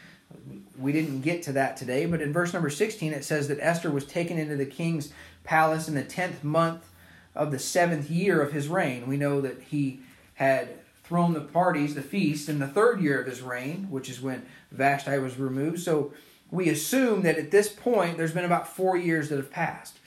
we 0.78 0.92
didn't 0.92 1.20
get 1.20 1.42
to 1.44 1.52
that 1.52 1.76
today, 1.76 2.06
but 2.06 2.20
in 2.20 2.32
verse 2.32 2.52
number 2.52 2.70
16 2.70 3.12
it 3.12 3.24
says 3.24 3.48
that 3.48 3.58
Esther 3.60 3.90
was 3.90 4.04
taken 4.04 4.38
into 4.38 4.56
the 4.56 4.66
king's 4.66 5.12
palace 5.44 5.88
in 5.88 5.94
the 5.94 6.02
10th 6.02 6.42
month 6.42 6.90
of 7.34 7.50
the 7.50 7.58
seventh 7.58 8.10
year 8.10 8.42
of 8.42 8.52
his 8.52 8.68
reign. 8.68 9.06
We 9.06 9.16
know 9.16 9.40
that 9.40 9.62
he 9.62 10.00
had 10.34 10.68
thrown 11.10 11.32
the 11.32 11.40
parties, 11.40 11.96
the 11.96 12.02
feast, 12.02 12.48
in 12.48 12.60
the 12.60 12.68
third 12.68 13.00
year 13.00 13.20
of 13.20 13.26
his 13.26 13.42
reign, 13.42 13.88
which 13.90 14.08
is 14.08 14.20
when 14.20 14.46
Vashti 14.70 15.18
was 15.18 15.36
removed. 15.40 15.80
So 15.80 16.12
we 16.52 16.68
assume 16.68 17.22
that 17.22 17.36
at 17.36 17.50
this 17.50 17.68
point 17.68 18.16
there's 18.16 18.30
been 18.30 18.44
about 18.44 18.76
four 18.76 18.96
years 18.96 19.28
that 19.28 19.36
have 19.36 19.50
passed. 19.50 19.98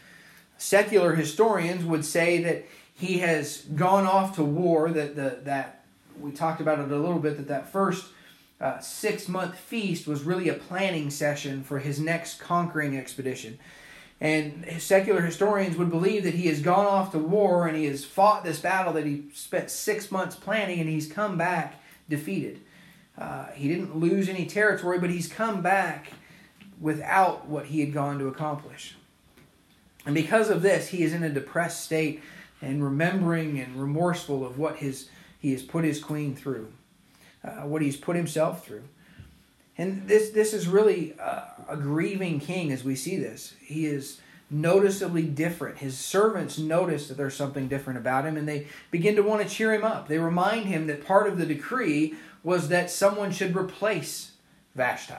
Secular 0.57 1.15
historians 1.15 1.83
would 1.83 2.05
say 2.05 2.41
that 2.43 2.65
he 2.95 3.19
has 3.19 3.63
gone 3.75 4.05
off 4.05 4.37
to 4.37 4.45
war. 4.45 4.91
That 4.91 5.17
the 5.17 5.39
that 5.43 5.83
we 6.17 6.31
talked 6.31 6.61
about 6.61 6.79
it 6.79 6.89
a 6.89 6.95
little 6.95 7.19
bit. 7.19 7.35
That 7.35 7.49
that 7.49 7.69
first 7.69 8.05
uh, 8.61 8.79
six 8.79 9.27
month 9.27 9.57
feast 9.57 10.07
was 10.07 10.23
really 10.23 10.47
a 10.47 10.53
planning 10.53 11.09
session 11.09 11.65
for 11.65 11.79
his 11.79 11.99
next 11.99 12.39
conquering 12.39 12.97
expedition. 12.97 13.59
And 14.23 14.65
secular 14.79 15.19
historians 15.19 15.75
would 15.75 15.89
believe 15.89 16.23
that 16.23 16.33
he 16.33 16.47
has 16.47 16.61
gone 16.61 16.85
off 16.85 17.11
to 17.11 17.19
war 17.19 17.67
and 17.67 17.75
he 17.75 17.83
has 17.85 18.05
fought 18.05 18.45
this 18.45 18.57
battle 18.57 18.93
that 18.93 19.05
he 19.05 19.25
spent 19.33 19.69
six 19.69 20.11
months 20.11 20.37
planning 20.37 20.79
and 20.79 20.89
he's 20.89 21.11
come 21.11 21.37
back 21.37 21.83
defeated. 22.07 22.61
Uh, 23.17 23.47
he 23.51 23.67
didn't 23.67 23.97
lose 23.97 24.29
any 24.29 24.45
territory, 24.45 24.97
but 24.97 25.09
he's 25.09 25.27
come 25.27 25.61
back 25.61 26.13
without 26.79 27.47
what 27.47 27.65
he 27.65 27.81
had 27.81 27.91
gone 27.91 28.17
to 28.19 28.27
accomplish. 28.27 28.95
And 30.05 30.15
because 30.15 30.49
of 30.49 30.61
this, 30.61 30.87
he 30.87 31.03
is 31.03 31.11
in 31.11 31.23
a 31.23 31.29
depressed 31.29 31.83
state 31.83 32.23
and 32.61 32.81
remembering 32.81 33.59
and 33.59 33.75
remorseful 33.75 34.45
of 34.45 34.57
what 34.57 34.77
his 34.77 35.09
he 35.37 35.51
has 35.51 35.61
put 35.61 35.83
his 35.83 36.01
queen 36.01 36.33
through, 36.33 36.71
uh, 37.43 37.67
what 37.67 37.81
he's 37.81 37.97
put 37.97 38.15
himself 38.15 38.65
through. 38.65 38.83
And 39.77 40.07
this 40.07 40.29
this 40.29 40.53
is 40.53 40.67
really 40.67 41.13
a, 41.19 41.43
a 41.67 41.77
grieving 41.77 42.39
king 42.39 42.71
as 42.71 42.83
we 42.83 42.95
see 42.95 43.17
this. 43.17 43.55
He 43.59 43.85
is 43.85 44.19
noticeably 44.49 45.23
different. 45.23 45.79
His 45.79 45.97
servants 45.97 46.59
notice 46.59 47.07
that 47.07 47.17
there's 47.17 47.35
something 47.35 47.67
different 47.67 47.97
about 47.97 48.25
him 48.25 48.37
and 48.37 48.47
they 48.47 48.67
begin 48.91 49.15
to 49.15 49.23
want 49.23 49.41
to 49.41 49.49
cheer 49.49 49.73
him 49.73 49.83
up. 49.83 50.07
They 50.07 50.19
remind 50.19 50.67
him 50.67 50.87
that 50.87 51.05
part 51.05 51.27
of 51.27 51.37
the 51.37 51.45
decree 51.45 52.13
was 52.43 52.69
that 52.69 52.91
someone 52.91 53.31
should 53.31 53.55
replace 53.55 54.33
Vashti. 54.75 55.13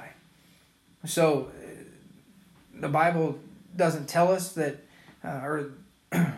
So 1.05 1.51
uh, 1.51 2.81
the 2.81 2.89
Bible 2.89 3.39
doesn't 3.77 4.09
tell 4.09 4.31
us 4.33 4.53
that, 4.53 4.85
uh, 5.25 5.41
or 5.43 5.71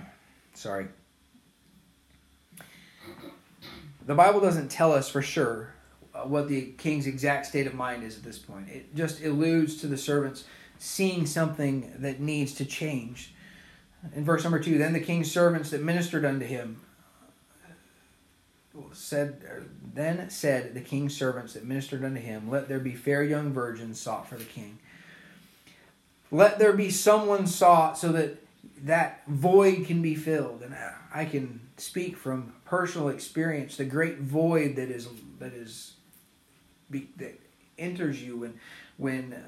sorry, 0.55 0.89
the 4.07 4.15
Bible 4.15 4.41
doesn't 4.41 4.71
tell 4.71 4.93
us 4.93 5.09
for 5.09 5.21
sure 5.21 5.75
uh, 5.75 5.76
what 6.29 6.49
the 6.49 6.73
king's 6.79 7.07
exact 7.07 7.47
state 7.47 7.67
of 7.67 7.75
mind 7.75 8.03
is 8.03 8.17
at 8.17 8.23
this 8.23 8.39
point. 8.39 8.69
It 8.69 8.95
just 8.95 9.23
alludes 9.23 9.77
to 9.79 9.87
the 9.87 9.97
servants 9.97 10.45
seeing 10.79 11.27
something 11.27 11.93
that 11.99 12.21
needs 12.21 12.55
to 12.55 12.65
change. 12.65 13.35
In 14.15 14.25
verse 14.25 14.45
number 14.45 14.61
two, 14.61 14.79
then 14.79 14.93
the 14.93 15.01
king's 15.01 15.31
servants 15.31 15.71
that 15.71 15.83
ministered 15.83 16.25
unto 16.25 16.45
him 16.45 16.81
said, 18.93 19.43
then 19.95 20.29
said 20.31 20.75
the 20.75 20.81
king's 20.81 21.17
servants 21.17 21.55
that 21.55 21.65
ministered 21.65 22.05
unto 22.05 22.21
him, 22.21 22.51
Let 22.51 22.69
there 22.69 22.79
be 22.79 22.95
fair 22.95 23.23
young 23.23 23.53
virgins 23.53 24.01
sought 24.01 24.29
for 24.29 24.37
the 24.37 24.45
king. 24.45 24.79
Let 26.31 26.59
there 26.59 26.73
be 26.73 26.91
someone 26.91 27.47
sought 27.47 27.97
so 27.99 28.13
that 28.13 28.43
that 28.83 29.23
void 29.27 29.87
can 29.87 30.03
be 30.03 30.15
filled. 30.15 30.63
And 30.63 30.75
I 31.15 31.25
can 31.25 31.61
speak 31.77 32.17
from 32.17 32.55
personal 32.65 33.09
experience 33.09 33.77
the 33.77 33.85
great 33.85 34.19
void 34.19 34.77
that 34.77 34.91
is 34.91 35.09
that 35.39 35.53
is 35.53 35.96
that 36.91 37.41
enters 37.79 38.23
you 38.23 38.39
when 38.39 38.61
when 38.97 39.33
uh, 39.35 39.41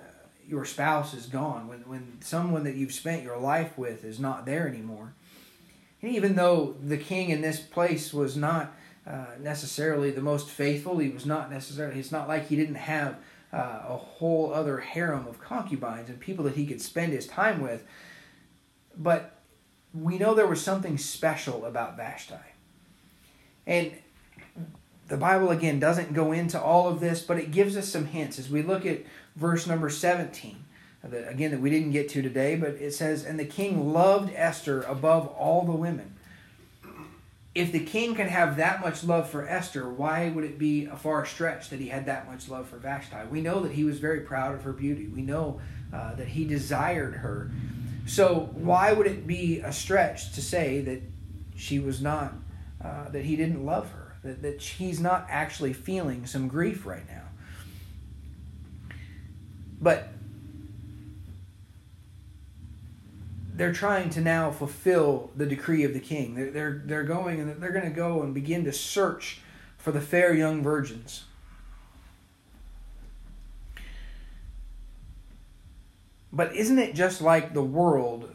your 0.47 0.65
spouse 0.65 1.15
is 1.15 1.27
gone, 1.27 1.69
when 1.69 1.81
when 1.81 2.19
someone 2.21 2.65
that 2.65 2.75
you've 2.75 2.93
spent 2.93 3.23
your 3.23 3.39
life 3.39 3.77
with 3.77 4.05
is 4.05 4.19
not 4.19 4.47
there 4.47 4.69
anymore. 4.69 5.13
And 6.01 6.15
even 6.15 6.37
though 6.37 6.77
the 6.83 6.97
king 6.97 7.31
in 7.31 7.41
this 7.41 7.59
place 7.59 8.13
was 8.13 8.37
not 8.37 8.73
uh, 9.07 9.27
necessarily 9.41 10.11
the 10.11 10.21
most 10.21 10.49
faithful, 10.49 10.99
he 10.99 11.09
was 11.09 11.27
not 11.27 11.51
necessarily. 11.51 11.99
It's 11.99 12.13
not 12.13 12.29
like 12.29 12.49
he 12.49 12.57
didn't 12.57 12.77
have 12.77 13.17
uh, 13.53 13.83
a 13.89 13.97
whole 13.97 14.53
other 14.53 14.79
harem 14.79 15.27
of 15.27 15.41
concubines 15.41 16.09
and 16.09 16.21
people 16.21 16.45
that 16.45 16.55
he 16.55 16.67
could 16.67 16.81
spend 16.81 17.13
his 17.13 17.27
time 17.27 17.61
with. 17.61 17.85
But 18.97 19.39
we 19.95 20.19
know 20.19 20.35
there 20.35 20.47
was 20.47 20.61
something 20.61 20.99
special 20.99 21.65
about 21.65 21.97
Vashti. 21.97 22.35
And 23.67 23.93
the 25.09 25.17
Bible, 25.17 25.51
again, 25.51 25.81
doesn't 25.81 26.13
go 26.13 26.33
into 26.33 26.61
all 26.61 26.89
of 26.89 27.01
this, 27.01 27.23
but 27.23 27.39
it 27.39 27.51
gives 27.51 27.77
us 27.77 27.89
some 27.89 28.07
hints 28.07 28.39
as 28.39 28.51
we 28.51 28.63
look 28.63 28.85
at 28.85 29.01
verse 29.37 29.67
number 29.67 29.89
17. 29.89 30.65
That, 31.03 31.31
again, 31.31 31.53
that 31.53 31.61
we 31.61 31.71
didn't 31.71 31.93
get 31.93 32.11
to 32.11 32.23
today, 32.23 32.57
but 32.57 32.71
it 32.75 32.93
says, 32.93 33.25
And 33.25 33.39
the 33.39 33.45
king 33.45 33.93
loved 33.93 34.33
Esther 34.35 34.83
above 34.83 35.29
all 35.29 35.65
the 35.65 35.73
women. 35.73 36.15
If 37.55 37.73
the 37.73 37.81
king 37.81 38.15
can 38.15 38.29
have 38.29 38.57
that 38.59 38.83
much 38.83 39.03
love 39.03 39.31
for 39.31 39.49
Esther, 39.49 39.89
why 39.89 40.29
would 40.29 40.45
it 40.45 40.59
be 40.59 40.85
a 40.85 40.97
far 40.97 41.25
stretch 41.25 41.71
that 41.71 41.81
he 41.81 41.89
had 41.89 42.07
that 42.07 42.31
much 42.31 42.49
love 42.49 42.69
for 42.69 42.77
Vashti? 42.77 43.17
We 43.31 43.41
know 43.41 43.61
that 43.61 43.73
he 43.73 43.85
was 43.85 43.99
very 43.99 44.21
proud 44.21 44.55
of 44.55 44.63
her 44.65 44.73
beauty. 44.73 45.07
We 45.07 45.23
know 45.23 45.61
uh, 45.93 46.15
that 46.17 46.29
he 46.29 46.45
desired 46.45 47.15
her. 47.15 47.51
So, 48.07 48.51
why 48.55 48.93
would 48.93 49.07
it 49.07 49.27
be 49.27 49.61
a 49.61 49.73
stretch 49.73 50.33
to 50.35 50.43
say 50.43 50.83
that 50.83 51.03
she 51.57 51.79
was 51.79 52.03
not, 52.03 52.35
uh, 52.85 53.09
that 53.09 53.25
he 53.25 53.37
didn't 53.37 53.65
love 53.65 53.91
her? 53.93 53.98
That, 54.23 54.43
that 54.43 54.61
he's 54.63 55.01
not 55.01 55.27
actually 55.29 55.73
feeling 55.73 56.27
some 56.27 56.49
grief 56.49 56.87
right 56.87 57.07
now. 57.09 57.23
But 59.81 60.09
they're 63.55 63.73
trying 63.73 64.11
to 64.11 64.21
now 64.21 64.51
fulfill 64.51 65.31
the 65.37 65.47
decree 65.47 65.85
of 65.85 65.93
the 65.93 66.01
king. 66.01 66.35
They're, 66.35 66.51
they're, 66.51 66.83
they're 66.85 67.05
going 67.05 67.41
and 67.41 67.61
they're 67.61 67.73
going 67.73 67.85
to 67.85 67.91
go 67.91 68.23
and 68.23 68.33
begin 68.33 68.65
to 68.65 68.73
search 68.73 69.41
for 69.77 69.93
the 69.93 70.01
fair 70.01 70.33
young 70.33 70.63
virgins. 70.63 71.25
But 76.33 76.55
isn't 76.55 76.79
it 76.79 76.95
just 76.95 77.21
like 77.21 77.55
the 77.55 77.63
world 77.63 78.33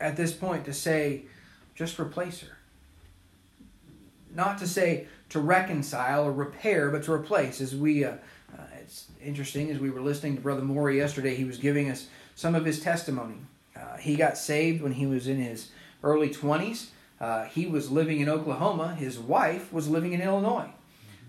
at 0.00 0.16
this 0.16 0.32
point 0.32 0.66
to 0.66 0.72
say, 0.72 1.22
just 1.74 1.98
replace 1.98 2.42
her? 2.42 2.57
Not 4.34 4.58
to 4.58 4.66
say 4.66 5.06
to 5.30 5.40
reconcile 5.40 6.24
or 6.24 6.32
repair, 6.32 6.90
but 6.90 7.02
to 7.04 7.12
replace. 7.12 7.60
As 7.60 7.74
we, 7.74 8.04
uh, 8.04 8.12
uh, 8.56 8.62
it's 8.80 9.06
interesting 9.22 9.70
as 9.70 9.78
we 9.78 9.90
were 9.90 10.00
listening 10.00 10.36
to 10.36 10.42
Brother 10.42 10.62
Morey 10.62 10.96
yesterday, 10.96 11.34
he 11.34 11.44
was 11.44 11.58
giving 11.58 11.90
us 11.90 12.08
some 12.34 12.54
of 12.54 12.64
his 12.64 12.80
testimony. 12.80 13.36
Uh, 13.76 13.96
he 13.96 14.16
got 14.16 14.38
saved 14.38 14.82
when 14.82 14.92
he 14.92 15.06
was 15.06 15.26
in 15.26 15.36
his 15.36 15.70
early 16.02 16.30
20s. 16.30 16.88
Uh, 17.20 17.44
he 17.44 17.66
was 17.66 17.90
living 17.90 18.20
in 18.20 18.28
Oklahoma. 18.28 18.94
His 18.94 19.18
wife 19.18 19.72
was 19.72 19.88
living 19.88 20.12
in 20.12 20.20
Illinois. 20.20 20.70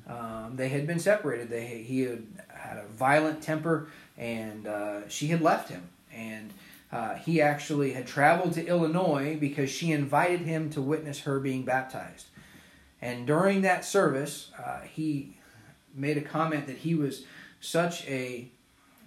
Um, 0.08 0.53
they 0.56 0.70
had 0.70 0.88
been 0.88 1.00
separated. 1.00 1.50
They 1.50 1.84
he 1.84 2.01
had 2.01 2.24
had 2.50 2.77
a 2.77 2.88
violent 2.88 3.41
temper, 3.41 3.89
and 4.18 4.68
uh, 4.68 5.08
she 5.08 5.27
had 5.27 5.41
left 5.41 5.70
him. 5.70 5.89
And 6.13 6.51
uh, 6.91 7.15
he 7.15 7.41
actually 7.41 7.94
had 7.94 8.08
traveled 8.08 8.53
to 8.53 8.65
Illinois 8.65 9.38
because 9.39 9.70
she 9.70 9.91
invited 9.91 10.41
him 10.41 10.70
to 10.72 10.82
witness 10.82 11.22
her 11.22 11.39
being 11.39 11.63
baptized. 11.63 12.25
And 13.01 13.25
during 13.25 13.62
that 13.62 13.86
service, 13.86 14.51
uh, 14.58 14.82
he 14.82 15.38
made 15.94 16.18
a 16.18 16.22
comment 16.22 16.68
that 16.68 16.77
he 16.77 16.96
was 16.96 17.25
such 17.62 18.06
a, 18.08 18.50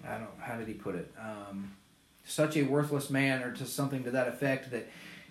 I 0.07 0.19
don't 0.19 0.31
how 0.41 0.57
did 0.57 0.69
he 0.69 0.75
put 0.75 0.95
it? 0.95 1.13
Um, 1.21 1.73
such 2.25 2.57
a 2.57 2.63
worthless 2.63 3.11
man, 3.11 3.43
or 3.43 3.53
to 3.53 3.67
something 3.67 4.05
to 4.05 4.11
that 4.13 4.29
effect, 4.29 4.71
that 4.71 4.89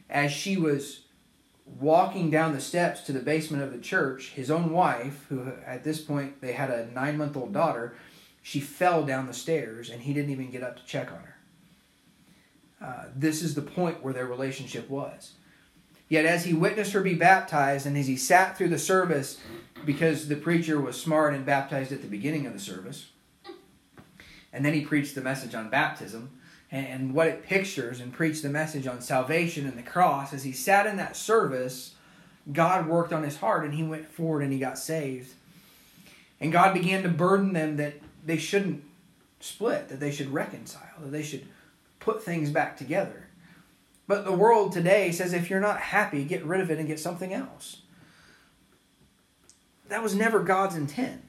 as 0.10 0.32
she 0.32 0.58
was 0.58 1.02
walking 1.80 2.30
down 2.30 2.54
the 2.54 2.62
steps 2.62 3.02
to 3.02 3.14
the 3.14 3.20
basement 3.20 3.64
of 3.64 3.72
the 3.72 3.80
church, 3.80 4.32
his 4.32 4.52
own 4.52 4.72
wife, 4.72 5.26
who 5.30 5.52
at 5.66 5.84
this 5.84 6.02
point 6.02 6.42
they 6.42 6.54
had 6.54 6.70
a 6.70 6.92
nine 6.92 7.18
month 7.18 7.38
old 7.38 7.54
daughter, 7.54 7.96
she 8.42 8.60
fell 8.60 9.04
down 9.06 9.28
the 9.28 9.34
stairs 9.34 9.90
and 9.90 10.02
he 10.02 10.14
didn't 10.14 10.32
even 10.32 10.52
get 10.52 10.64
up 10.64 10.78
to 10.78 10.86
check 10.86 11.12
on 11.12 11.20
her. 11.20 11.38
Uh, 12.82 13.06
this 13.16 13.44
is 13.44 13.54
the 13.54 13.62
point 13.62 14.04
where 14.04 14.14
their 14.14 14.26
relationship 14.26 14.90
was. 14.90 15.34
Yet 16.12 16.26
as 16.26 16.44
he 16.44 16.54
witnessed 16.54 16.92
her 16.92 17.00
be 17.00 17.14
baptized, 17.14 17.86
and 17.86 17.98
as 17.98 18.06
he 18.06 18.18
sat 18.18 18.58
through 18.58 18.68
the 18.68 18.78
service, 18.78 19.40
because 19.86 20.28
the 20.28 20.36
preacher 20.36 20.78
was 20.78 21.02
smart 21.02 21.34
and 21.34 21.46
baptized 21.46 21.94
at 21.94 22.02
the 22.02 22.08
beginning 22.10 22.46
of 22.46 22.52
the 22.52 22.60
service, 22.60 23.12
and 24.52 24.66
then 24.66 24.74
he 24.74 24.82
preached 24.82 25.16
the 25.16 25.22
message 25.22 25.56
on 25.56 25.70
baptism 25.70 26.30
and 26.70 27.14
what 27.14 27.28
it 27.28 27.44
pictures, 27.44 28.02
and 28.02 28.12
preached 28.12 28.44
the 28.44 28.50
message 28.50 28.88
on 28.88 29.00
salvation 29.00 29.66
and 29.66 29.78
the 29.78 29.84
cross, 29.84 30.34
as 30.34 30.44
he 30.44 30.52
sat 30.52 30.86
in 30.86 30.98
that 30.98 31.16
service, 31.16 31.96
God 32.52 32.88
worked 32.88 33.14
on 33.14 33.24
his 33.24 33.38
heart 33.38 33.64
and 33.64 33.74
he 33.74 33.84
went 33.84 34.12
forward 34.12 34.44
and 34.44 34.52
he 34.52 34.60
got 34.60 34.78
saved. 34.78 35.34
And 36.42 36.52
God 36.52 36.74
began 36.74 37.04
to 37.04 37.10
burden 37.10 37.54
them 37.54 37.78
that 37.78 37.94
they 38.26 38.38
shouldn't 38.38 38.84
split, 39.40 39.88
that 39.88 40.02
they 40.02 40.12
should 40.12 40.34
reconcile, 40.34 40.92
that 41.00 41.12
they 41.12 41.24
should 41.24 41.46
put 42.02 42.22
things 42.22 42.50
back 42.50 42.76
together. 42.76 43.28
But 44.12 44.26
the 44.26 44.34
world 44.34 44.74
today 44.74 45.14
says 45.14 45.32
if 45.32 45.50
you're 45.50 45.62
not 45.62 45.80
happy, 45.80 46.26
get 46.26 46.44
rid 46.44 46.60
of 46.60 46.70
it 46.70 46.80
and 46.80 46.86
get 46.86 47.00
something 47.00 47.34
else. 47.34 47.84
That 49.88 50.04
was 50.04 50.14
never 50.14 50.42
God's 50.42 50.76
intent. 50.76 51.22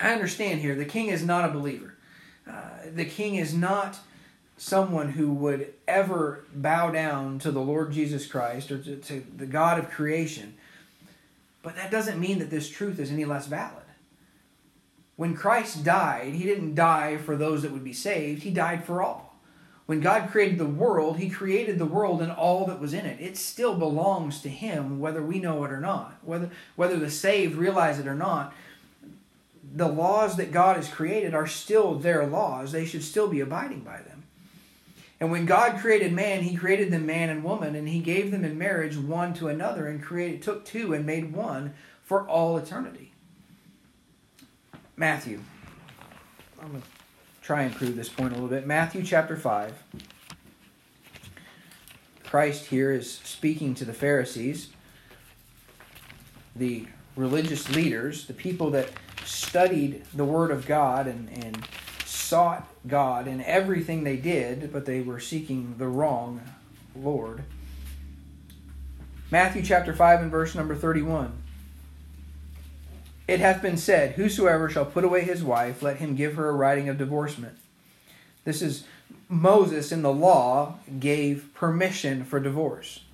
I 0.00 0.12
understand 0.12 0.62
here, 0.62 0.74
the 0.74 0.84
king 0.84 1.10
is 1.10 1.24
not 1.24 1.48
a 1.48 1.52
believer. 1.52 1.96
Uh, 2.44 2.70
the 2.92 3.04
king 3.04 3.36
is 3.36 3.54
not 3.54 4.00
someone 4.56 5.10
who 5.10 5.32
would 5.32 5.72
ever 5.86 6.44
bow 6.52 6.90
down 6.90 7.38
to 7.38 7.52
the 7.52 7.60
Lord 7.60 7.92
Jesus 7.92 8.26
Christ 8.26 8.72
or 8.72 8.78
to, 8.78 8.96
to 8.96 9.24
the 9.36 9.46
God 9.46 9.78
of 9.78 9.90
creation. 9.90 10.54
But 11.62 11.76
that 11.76 11.92
doesn't 11.92 12.18
mean 12.18 12.40
that 12.40 12.50
this 12.50 12.68
truth 12.68 12.98
is 12.98 13.12
any 13.12 13.24
less 13.24 13.46
valid. 13.46 13.84
When 15.14 15.36
Christ 15.36 15.84
died, 15.84 16.34
he 16.34 16.42
didn't 16.42 16.74
die 16.74 17.16
for 17.16 17.36
those 17.36 17.62
that 17.62 17.70
would 17.70 17.84
be 17.84 17.92
saved, 17.92 18.42
he 18.42 18.50
died 18.50 18.84
for 18.84 19.00
all. 19.00 19.31
When 19.92 20.00
God 20.00 20.30
created 20.30 20.56
the 20.56 20.64
world, 20.64 21.18
He 21.18 21.28
created 21.28 21.78
the 21.78 21.84
world 21.84 22.22
and 22.22 22.32
all 22.32 22.64
that 22.64 22.80
was 22.80 22.94
in 22.94 23.04
it. 23.04 23.20
It 23.20 23.36
still 23.36 23.74
belongs 23.74 24.40
to 24.40 24.48
Him, 24.48 25.00
whether 25.00 25.22
we 25.22 25.38
know 25.38 25.64
it 25.64 25.70
or 25.70 25.80
not. 25.80 26.14
Whether, 26.24 26.48
whether 26.76 26.96
the 26.96 27.10
saved 27.10 27.56
realize 27.56 27.98
it 27.98 28.06
or 28.06 28.14
not, 28.14 28.54
the 29.74 29.88
laws 29.88 30.38
that 30.38 30.50
God 30.50 30.76
has 30.76 30.88
created 30.88 31.34
are 31.34 31.46
still 31.46 31.96
their 31.96 32.24
laws. 32.24 32.72
They 32.72 32.86
should 32.86 33.04
still 33.04 33.28
be 33.28 33.40
abiding 33.40 33.80
by 33.80 33.98
them. 33.98 34.22
And 35.20 35.30
when 35.30 35.44
God 35.44 35.78
created 35.78 36.14
man, 36.14 36.44
He 36.44 36.56
created 36.56 36.90
them 36.90 37.04
man 37.04 37.28
and 37.28 37.44
woman, 37.44 37.74
and 37.74 37.86
He 37.86 38.00
gave 38.00 38.30
them 38.30 38.46
in 38.46 38.56
marriage 38.56 38.96
one 38.96 39.34
to 39.34 39.48
another, 39.48 39.88
and 39.88 40.02
created 40.02 40.40
took 40.40 40.64
two 40.64 40.94
and 40.94 41.04
made 41.04 41.34
one 41.34 41.74
for 42.02 42.26
all 42.26 42.56
eternity. 42.56 43.12
Matthew. 44.96 45.40
Try 47.42 47.62
and 47.62 47.74
prove 47.74 47.96
this 47.96 48.08
point 48.08 48.30
a 48.30 48.34
little 48.34 48.48
bit. 48.48 48.68
Matthew 48.68 49.02
chapter 49.02 49.36
5. 49.36 49.74
Christ 52.22 52.66
here 52.66 52.92
is 52.92 53.12
speaking 53.12 53.74
to 53.74 53.84
the 53.84 53.92
Pharisees, 53.92 54.70
the 56.54 56.86
religious 57.16 57.68
leaders, 57.68 58.26
the 58.26 58.32
people 58.32 58.70
that 58.70 58.90
studied 59.24 60.04
the 60.14 60.24
Word 60.24 60.52
of 60.52 60.66
God 60.66 61.08
and, 61.08 61.28
and 61.30 61.66
sought 62.06 62.68
God 62.86 63.26
in 63.26 63.42
everything 63.42 64.04
they 64.04 64.16
did, 64.16 64.72
but 64.72 64.86
they 64.86 65.00
were 65.00 65.18
seeking 65.18 65.74
the 65.78 65.88
wrong 65.88 66.40
Lord. 66.94 67.42
Matthew 69.32 69.62
chapter 69.62 69.92
5 69.92 70.22
and 70.22 70.30
verse 70.30 70.54
number 70.54 70.76
31. 70.76 71.41
It 73.28 73.40
hath 73.40 73.62
been 73.62 73.76
said, 73.76 74.12
Whosoever 74.12 74.68
shall 74.68 74.84
put 74.84 75.04
away 75.04 75.22
his 75.22 75.42
wife, 75.42 75.82
let 75.82 75.98
him 75.98 76.16
give 76.16 76.34
her 76.34 76.48
a 76.48 76.54
writing 76.54 76.88
of 76.88 76.98
divorcement. 76.98 77.56
This 78.44 78.62
is 78.62 78.84
Moses 79.28 79.92
in 79.92 80.02
the 80.02 80.12
law 80.12 80.78
gave 80.98 81.54
permission 81.54 82.24
for 82.24 82.40
divorce. 82.40 83.04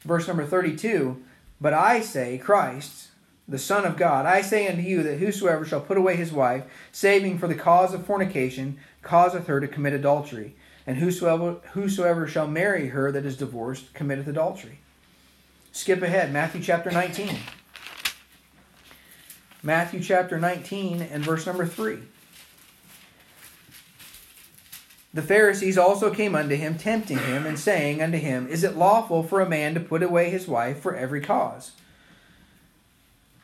Verse 0.00 0.26
number 0.26 0.46
32 0.46 1.22
But 1.60 1.74
I 1.74 2.00
say, 2.00 2.38
Christ, 2.38 3.08
the 3.46 3.58
Son 3.58 3.84
of 3.84 3.96
God, 3.96 4.26
I 4.26 4.40
say 4.40 4.66
unto 4.66 4.82
you 4.82 5.02
that 5.02 5.18
whosoever 5.18 5.64
shall 5.64 5.80
put 5.80 5.98
away 5.98 6.16
his 6.16 6.32
wife, 6.32 6.64
saving 6.90 7.38
for 7.38 7.46
the 7.46 7.54
cause 7.54 7.92
of 7.94 8.06
fornication, 8.06 8.78
causeth 9.02 9.46
her 9.46 9.60
to 9.60 9.68
commit 9.68 9.92
adultery. 9.92 10.56
And 10.86 10.98
whosoever, 10.98 11.56
whosoever 11.72 12.26
shall 12.26 12.46
marry 12.46 12.88
her 12.88 13.12
that 13.12 13.26
is 13.26 13.36
divorced 13.36 13.92
committeth 13.92 14.26
adultery. 14.26 14.78
Skip 15.72 16.00
ahead, 16.00 16.32
Matthew 16.32 16.62
chapter 16.62 16.90
19. 16.90 17.36
Matthew 19.62 20.00
chapter 20.00 20.38
19 20.38 21.02
and 21.02 21.24
verse 21.24 21.46
number 21.46 21.66
3. 21.66 21.98
The 25.14 25.22
Pharisees 25.22 25.78
also 25.78 26.12
came 26.12 26.34
unto 26.34 26.56
him, 26.56 26.76
tempting 26.76 27.16
him, 27.16 27.46
and 27.46 27.58
saying 27.58 28.02
unto 28.02 28.18
him, 28.18 28.46
Is 28.48 28.62
it 28.62 28.76
lawful 28.76 29.22
for 29.22 29.40
a 29.40 29.48
man 29.48 29.72
to 29.72 29.80
put 29.80 30.02
away 30.02 30.28
his 30.28 30.46
wife 30.46 30.80
for 30.80 30.94
every 30.94 31.22
cause? 31.22 31.72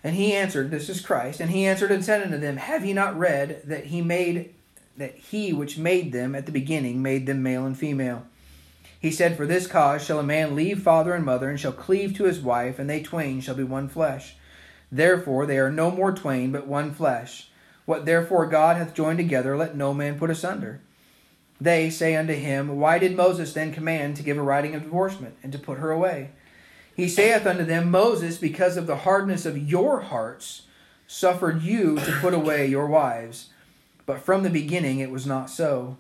And 0.05 0.15
he 0.17 0.35
answered, 0.35 0.71
This 0.71 0.91
is 0.91 1.01
Christ, 1.01 1.41
and 1.41 1.51
he 1.51 1.65
answered 1.65 1.91
and 1.91 2.05
said 2.05 2.23
unto 2.23 2.37
them, 2.37 2.59
Have 2.59 2.85
ye 2.85 2.93
not 2.93 3.19
read 3.19 3.63
that 3.65 3.87
he 3.87 4.03
made 4.03 4.53
that 4.99 5.15
he 5.15 5.55
which 5.55 5.79
made 5.79 6.13
them 6.13 6.35
at 6.35 6.45
the 6.45 6.53
beginning 6.53 7.01
made 7.01 7.25
them 7.25 7.43
male 7.43 7.65
and 7.65 7.79
female? 7.79 8.27
He 9.01 9.11
said, 9.11 9.37
For 9.37 9.47
this 9.47 9.67
cause 9.67 10.05
shall 10.05 10.19
a 10.19 10.23
man 10.23 10.55
leave 10.55 10.83
father 10.83 11.15
and 11.15 11.25
mother, 11.25 11.49
and 11.49 11.59
shall 11.59 11.73
cleave 11.73 12.15
to 12.17 12.25
his 12.25 12.41
wife, 12.41 12.79
and 12.79 12.91
they 12.91 13.03
twain 13.03 13.41
shall 13.41 13.55
be 13.55 13.65
one 13.65 13.89
flesh. 13.89 14.37
Therefore 14.93 15.47
they 15.47 15.59
are 15.59 15.71
no 15.71 15.91
more 15.91 16.13
twain, 16.13 16.53
but 16.53 16.67
one 16.67 16.93
flesh. 16.93 17.49
What 17.87 18.05
therefore 18.05 18.47
God 18.47 18.77
hath 18.77 18.95
joined 18.95 19.19
together, 19.19 19.57
let 19.57 19.75
no 19.75 19.95
man 19.95 20.19
put 20.19 20.31
asunder. 20.31 20.83
They 21.59 21.91
say 21.91 22.15
unto 22.15 22.35
him, 22.35 22.79
Why 22.79 22.99
did 22.99 23.17
Moses 23.17 23.55
then 23.55 23.73
command 23.73 24.17
to 24.17 24.23
give 24.23 24.37
a 24.37 24.43
writing 24.43 24.75
of 24.75 24.83
divorcement, 24.83 25.37
and 25.43 25.51
to 25.53 25.59
put 25.59 25.79
her 25.79 25.91
away? 25.91 26.31
He 26.95 27.09
saith 27.09 27.47
unto 27.47 27.65
them, 27.65 27.91
Moses, 27.91 28.37
because 28.37 28.77
of 28.77 28.87
the 28.87 28.99
hardness 28.99 29.47
of 29.47 29.57
your 29.57 30.01
hearts, 30.01 30.63
suffered 31.07 31.63
you 31.63 31.97
to 31.97 32.13
put 32.21 32.35
away 32.35 32.67
your 32.67 32.87
wives. 32.87 33.49
But 34.05 34.21
from 34.21 34.43
the 34.43 34.51
beginning 34.51 34.99
it 34.99 35.11
was 35.11 35.27
not 35.27 35.49
so. 35.49 35.97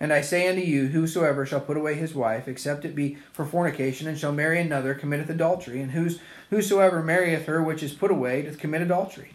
And 0.00 0.12
I 0.12 0.20
say 0.20 0.46
unto 0.46 0.60
you, 0.60 0.88
whosoever 0.88 1.44
shall 1.44 1.60
put 1.60 1.76
away 1.76 1.94
his 1.94 2.14
wife, 2.14 2.46
except 2.46 2.84
it 2.84 2.94
be 2.94 3.18
for 3.32 3.44
fornication, 3.44 4.06
and 4.06 4.16
shall 4.16 4.32
marry 4.32 4.60
another, 4.60 4.94
committeth 4.94 5.28
adultery. 5.28 5.80
And 5.80 5.90
whos, 5.90 6.20
whosoever 6.50 7.02
marrieth 7.02 7.46
her 7.46 7.62
which 7.62 7.82
is 7.82 7.92
put 7.92 8.12
away, 8.12 8.42
doth 8.42 8.58
commit 8.58 8.82
adultery. 8.82 9.32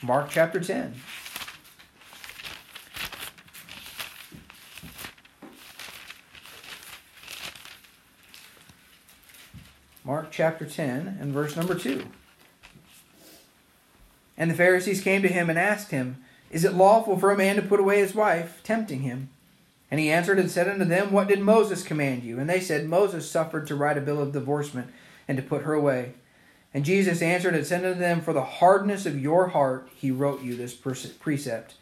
Mark 0.00 0.30
chapter 0.30 0.60
10. 0.60 0.94
Mark 10.04 10.28
chapter 10.30 10.66
10 10.66 11.18
and 11.20 11.32
verse 11.32 11.56
number 11.56 11.74
2. 11.74 12.04
And 14.36 14.50
the 14.50 14.54
Pharisees 14.54 15.00
came 15.00 15.22
to 15.22 15.28
him 15.28 15.48
and 15.48 15.58
asked 15.58 15.90
him, 15.90 16.24
Is 16.52 16.64
it 16.64 16.74
lawful 16.74 17.18
for 17.18 17.30
a 17.30 17.36
man 17.36 17.56
to 17.56 17.62
put 17.62 17.80
away 17.80 17.98
his 17.98 18.14
wife, 18.14 18.60
tempting 18.62 19.00
him? 19.00 19.30
And 19.90 19.98
he 19.98 20.10
answered 20.10 20.38
and 20.38 20.50
said 20.50 20.68
unto 20.68 20.84
them, 20.84 21.10
What 21.10 21.28
did 21.28 21.40
Moses 21.40 21.82
command 21.82 22.22
you? 22.22 22.38
And 22.38 22.48
they 22.48 22.60
said, 22.60 22.88
Moses 22.88 23.28
suffered 23.28 23.66
to 23.66 23.74
write 23.74 23.98
a 23.98 24.02
bill 24.02 24.20
of 24.20 24.32
divorcement 24.32 24.90
and 25.26 25.36
to 25.38 25.42
put 25.42 25.62
her 25.62 25.72
away. 25.72 26.12
And 26.74 26.84
Jesus 26.84 27.22
answered 27.22 27.54
and 27.54 27.66
said 27.66 27.84
unto 27.84 27.98
them, 27.98 28.20
For 28.20 28.34
the 28.34 28.44
hardness 28.44 29.06
of 29.06 29.20
your 29.20 29.48
heart 29.48 29.88
he 29.94 30.10
wrote 30.10 30.42
you 30.42 30.54
this 30.54 30.74
precept. 30.74 31.74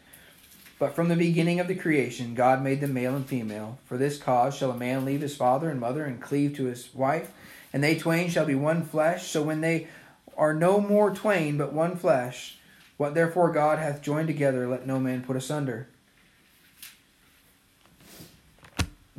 But 0.79 0.95
from 0.95 1.09
the 1.09 1.15
beginning 1.15 1.59
of 1.59 1.67
the 1.67 1.75
creation, 1.75 2.33
God 2.33 2.63
made 2.63 2.81
them 2.81 2.93
male 2.93 3.15
and 3.15 3.25
female. 3.25 3.77
For 3.85 3.97
this 3.97 4.17
cause 4.17 4.55
shall 4.55 4.71
a 4.71 4.77
man 4.77 5.05
leave 5.05 5.21
his 5.21 5.35
father 5.35 5.69
and 5.69 5.79
mother 5.79 6.05
and 6.05 6.21
cleave 6.21 6.55
to 6.55 6.65
his 6.65 6.93
wife, 6.95 7.31
and 7.71 7.83
they 7.83 7.97
twain 7.97 8.29
shall 8.29 8.45
be 8.45 8.55
one 8.55 8.83
flesh. 8.83 9.27
So 9.27 9.43
when 9.43 9.61
they 9.61 9.87
are 10.35 10.53
no 10.53 10.81
more 10.81 11.13
twain, 11.13 11.57
but 11.57 11.71
one 11.71 11.97
flesh, 11.97 12.57
what 13.01 13.15
therefore 13.15 13.51
God 13.51 13.79
hath 13.79 14.03
joined 14.03 14.27
together, 14.27 14.67
let 14.67 14.85
no 14.85 14.99
man 14.99 15.23
put 15.23 15.35
asunder. 15.35 15.87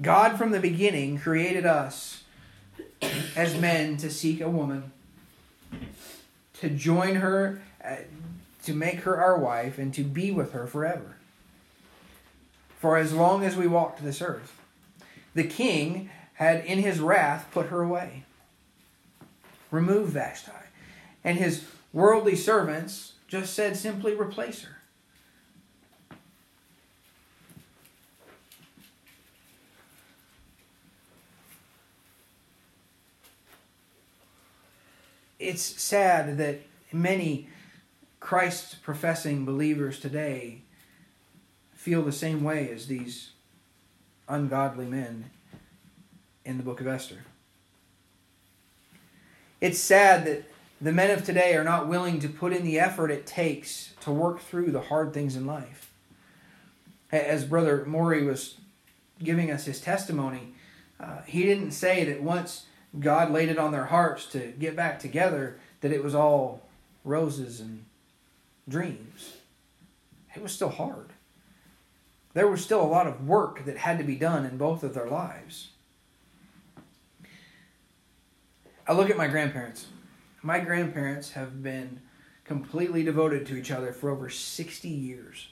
God 0.00 0.38
from 0.38 0.52
the 0.52 0.60
beginning 0.60 1.18
created 1.18 1.66
us 1.66 2.22
as 3.34 3.58
men 3.58 3.96
to 3.96 4.08
seek 4.08 4.40
a 4.40 4.48
woman, 4.48 4.92
to 6.60 6.70
join 6.70 7.16
her, 7.16 7.60
uh, 7.84 7.96
to 8.62 8.72
make 8.72 9.00
her 9.00 9.20
our 9.20 9.36
wife, 9.36 9.78
and 9.78 9.92
to 9.94 10.04
be 10.04 10.30
with 10.30 10.52
her 10.52 10.68
forever. 10.68 11.16
For 12.78 12.96
as 12.96 13.12
long 13.12 13.42
as 13.42 13.56
we 13.56 13.66
walked 13.66 14.00
this 14.04 14.22
earth, 14.22 14.60
the 15.34 15.42
king 15.42 16.08
had 16.34 16.64
in 16.64 16.78
his 16.78 17.00
wrath 17.00 17.48
put 17.50 17.66
her 17.66 17.82
away 17.82 18.22
removed 19.72 20.12
Vashti. 20.12 20.52
And 21.24 21.36
his 21.36 21.66
worldly 21.92 22.36
servants 22.36 23.11
just 23.32 23.54
said 23.54 23.74
simply 23.74 24.14
replace 24.14 24.62
her. 24.62 24.76
It's 35.38 35.62
sad 35.62 36.36
that 36.36 36.60
many 36.92 37.48
Christ 38.20 38.82
professing 38.82 39.46
believers 39.46 39.98
today 39.98 40.60
feel 41.72 42.02
the 42.02 42.12
same 42.12 42.44
way 42.44 42.68
as 42.70 42.86
these 42.86 43.30
ungodly 44.28 44.84
men 44.84 45.30
in 46.44 46.58
the 46.58 46.62
book 46.62 46.82
of 46.82 46.86
Esther. 46.86 47.24
It's 49.58 49.78
sad 49.78 50.26
that 50.26 50.51
the 50.82 50.92
men 50.92 51.12
of 51.12 51.24
today 51.24 51.54
are 51.54 51.62
not 51.62 51.86
willing 51.86 52.18
to 52.18 52.28
put 52.28 52.52
in 52.52 52.64
the 52.64 52.80
effort 52.80 53.12
it 53.12 53.24
takes 53.24 53.94
to 54.00 54.10
work 54.10 54.40
through 54.40 54.72
the 54.72 54.80
hard 54.80 55.14
things 55.14 55.36
in 55.36 55.46
life. 55.46 55.92
As 57.12 57.44
Brother 57.44 57.84
Morey 57.86 58.24
was 58.24 58.56
giving 59.22 59.52
us 59.52 59.64
his 59.64 59.80
testimony, 59.80 60.54
uh, 60.98 61.22
he 61.24 61.44
didn't 61.44 61.70
say 61.70 62.02
that 62.04 62.20
once 62.20 62.66
God 62.98 63.30
laid 63.30 63.48
it 63.48 63.58
on 63.58 63.70
their 63.70 63.84
hearts 63.84 64.26
to 64.32 64.52
get 64.58 64.74
back 64.74 64.98
together, 64.98 65.56
that 65.82 65.92
it 65.92 66.02
was 66.02 66.16
all 66.16 66.62
roses 67.04 67.60
and 67.60 67.84
dreams. 68.68 69.36
It 70.34 70.42
was 70.42 70.50
still 70.50 70.70
hard. 70.70 71.10
There 72.34 72.48
was 72.48 72.64
still 72.64 72.82
a 72.82 72.88
lot 72.88 73.06
of 73.06 73.28
work 73.28 73.66
that 73.66 73.76
had 73.76 73.98
to 73.98 74.04
be 74.04 74.16
done 74.16 74.44
in 74.44 74.56
both 74.56 74.82
of 74.82 74.94
their 74.94 75.08
lives. 75.08 75.68
I 78.88 78.94
look 78.94 79.10
at 79.10 79.16
my 79.16 79.28
grandparents. 79.28 79.86
My 80.42 80.58
grandparents 80.58 81.32
have 81.32 81.62
been 81.62 82.00
completely 82.44 83.04
devoted 83.04 83.46
to 83.46 83.56
each 83.56 83.70
other 83.70 83.92
for 83.92 84.10
over 84.10 84.28
60 84.28 84.88
years. 84.88 85.48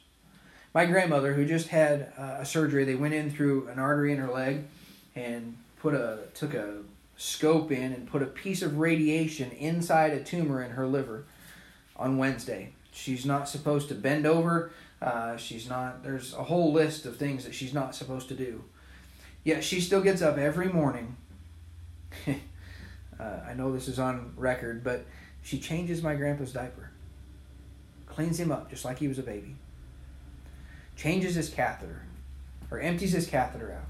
My 0.74 0.84
grandmother, 0.84 1.34
who 1.34 1.46
just 1.46 1.68
had 1.68 2.12
uh, 2.18 2.38
a 2.38 2.44
surgery, 2.44 2.84
they 2.84 2.96
went 2.96 3.14
in 3.14 3.30
through 3.30 3.68
an 3.68 3.78
artery 3.78 4.12
in 4.12 4.18
her 4.18 4.30
leg 4.30 4.64
and 5.14 5.56
put 5.80 5.94
a 5.94 6.18
took 6.34 6.54
a 6.54 6.78
scope 7.16 7.70
in 7.70 7.92
and 7.92 8.08
put 8.08 8.22
a 8.22 8.26
piece 8.26 8.62
of 8.62 8.78
radiation 8.78 9.50
inside 9.52 10.12
a 10.12 10.22
tumor 10.22 10.62
in 10.62 10.72
her 10.72 10.86
liver 10.86 11.24
on 11.96 12.18
Wednesday. 12.18 12.72
She's 12.92 13.24
not 13.24 13.48
supposed 13.48 13.88
to 13.88 13.94
bend 13.94 14.26
over. 14.26 14.72
Uh, 15.00 15.36
she's 15.36 15.68
not. 15.68 16.02
There's 16.02 16.34
a 16.34 16.44
whole 16.44 16.72
list 16.72 17.06
of 17.06 17.16
things 17.16 17.44
that 17.44 17.54
she's 17.54 17.74
not 17.74 17.94
supposed 17.94 18.28
to 18.28 18.34
do. 18.34 18.64
Yet 19.44 19.62
she 19.62 19.80
still 19.80 20.02
gets 20.02 20.20
up 20.20 20.36
every 20.36 20.68
morning 20.68 21.16
Uh, 23.20 23.40
I 23.46 23.54
know 23.54 23.72
this 23.72 23.88
is 23.88 23.98
on 23.98 24.32
record, 24.36 24.82
but 24.82 25.04
she 25.42 25.58
changes 25.58 26.02
my 26.02 26.14
grandpa's 26.14 26.52
diaper, 26.52 26.90
cleans 28.06 28.40
him 28.40 28.50
up 28.50 28.70
just 28.70 28.84
like 28.84 28.98
he 28.98 29.08
was 29.08 29.18
a 29.18 29.22
baby, 29.22 29.56
changes 30.96 31.34
his 31.34 31.50
catheter, 31.50 32.02
or 32.70 32.80
empties 32.80 33.12
his 33.12 33.26
catheter 33.26 33.72
out, 33.72 33.88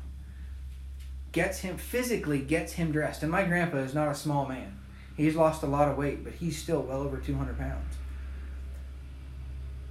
gets 1.33 1.61
him 1.61 1.77
physically 1.77 2.41
gets 2.41 2.73
him 2.73 2.91
dressed. 2.91 3.23
And 3.23 3.31
my 3.31 3.45
grandpa 3.45 3.79
is 3.79 3.95
not 3.95 4.09
a 4.09 4.15
small 4.15 4.47
man. 4.47 4.79
He's 5.17 5.37
lost 5.37 5.63
a 5.63 5.67
lot 5.67 5.89
of 5.89 5.97
weight, 5.97 6.25
but 6.25 6.33
he's 6.33 6.61
still 6.61 6.83
well 6.83 7.03
over 7.03 7.19
200 7.19 7.59
pounds. 7.59 7.97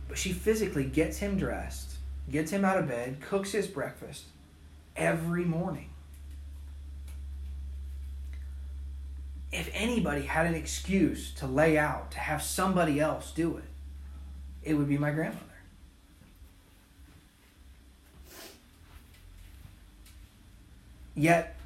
But 0.07 0.17
she 0.17 0.33
physically 0.33 0.85
gets 0.85 1.19
him 1.19 1.37
dressed, 1.37 1.97
gets 2.29 2.51
him 2.51 2.65
out 2.65 2.79
of 2.79 2.87
bed, 2.87 3.21
cooks 3.21 3.51
his 3.51 3.67
breakfast 3.67 4.25
every 4.95 5.45
morning. 5.45 5.88
if 9.51 9.69
anybody 9.73 10.21
had 10.21 10.45
an 10.45 10.53
excuse 10.53 11.33
to 11.35 11.47
lay 11.47 11.77
out, 11.77 12.11
to 12.11 12.19
have 12.19 12.41
somebody 12.41 12.99
else 12.99 13.31
do 13.31 13.57
it, 13.57 13.63
it 14.63 14.75
would 14.75 14.87
be 14.87 14.97
my 14.97 15.11
grandmother. 15.11 15.45
Yet, 21.15 21.57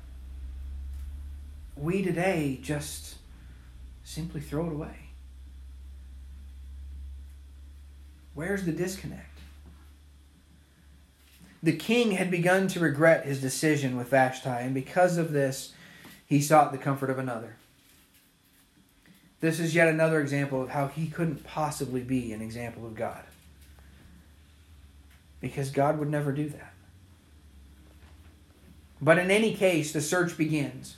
we 1.76 2.02
today 2.02 2.60
just 2.62 3.16
simply 4.04 4.42
throw 4.42 4.68
it 4.68 4.74
away. 4.74 4.96
Where's 8.34 8.64
the 8.64 8.72
disconnect? 8.72 9.28
The 11.62 11.76
king 11.76 12.12
had 12.12 12.32
begun 12.32 12.68
to 12.70 12.80
regret 12.80 13.26
his 13.26 13.40
decision 13.40 13.96
with 13.96 14.10
Vashti, 14.10 14.50
and 14.50 14.74
because 14.74 15.18
of 15.18 15.32
this, 15.32 15.74
he 16.26 16.42
sought 16.42 16.72
the 16.72 16.78
comfort 16.78 17.10
of 17.10 17.20
another. 17.20 17.58
This 19.44 19.60
is 19.60 19.76
yet 19.76 19.90
another 19.90 20.22
example 20.22 20.62
of 20.62 20.70
how 20.70 20.88
he 20.88 21.08
couldn't 21.08 21.44
possibly 21.44 22.00
be 22.00 22.32
an 22.32 22.42
example 22.42 22.86
of 22.86 22.96
God. 22.96 23.26
Because 25.42 25.70
God 25.70 26.00
would 26.00 26.10
never 26.10 26.32
do 26.32 26.48
that. 26.48 26.72
But 29.02 29.18
in 29.18 29.30
any 29.30 29.54
case, 29.54 29.92
the 29.92 30.00
search 30.00 30.38
begins. 30.38 30.96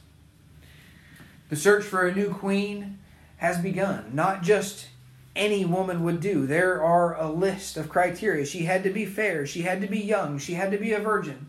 The 1.50 1.56
search 1.56 1.86
for 1.86 2.06
a 2.06 2.14
new 2.14 2.32
queen 2.32 3.00
has 3.38 3.58
begun. 3.58 4.12
Not 4.14 4.44
just 4.44 4.90
any 5.36 5.66
woman 5.66 6.04
would 6.04 6.20
do. 6.20 6.46
There 6.46 6.84
are 6.84 7.20
a 7.20 7.32
list 7.32 7.78
of 7.78 7.90
criteria. 7.90 8.46
She 8.46 8.66
had 8.66 8.84
to 8.84 8.92
be 8.92 9.08
fair, 9.08 9.48
she 9.48 9.64
had 9.64 9.82
to 9.82 9.88
be 9.88 10.02
young, 10.02 10.38
she 10.38 10.54
had 10.54 10.70
to 10.70 10.78
be 10.78 10.94
a 10.94 11.00
virgin. 11.00 11.48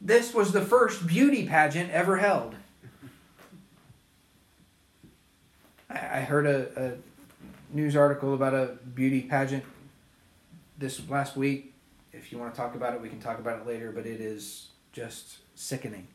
This 0.00 0.32
was 0.32 0.52
the 0.52 0.64
first 0.64 1.08
beauty 1.08 1.44
pageant 1.48 1.90
ever 1.90 2.18
held. 2.18 2.54
I 5.90 6.20
heard 6.20 6.46
a, 6.46 6.68
a 6.76 6.92
news 7.74 7.96
article 7.96 8.34
about 8.34 8.54
a 8.54 8.76
beauty 8.94 9.22
pageant 9.22 9.64
this 10.76 11.00
last 11.08 11.36
week. 11.36 11.74
If 12.12 12.30
you 12.30 12.38
want 12.38 12.54
to 12.54 12.60
talk 12.60 12.74
about 12.74 12.94
it, 12.94 13.00
we 13.00 13.08
can 13.08 13.20
talk 13.20 13.38
about 13.38 13.60
it 13.60 13.66
later, 13.66 13.90
but 13.92 14.06
it 14.06 14.20
is 14.20 14.68
just 14.92 15.38
sickening. 15.54 16.06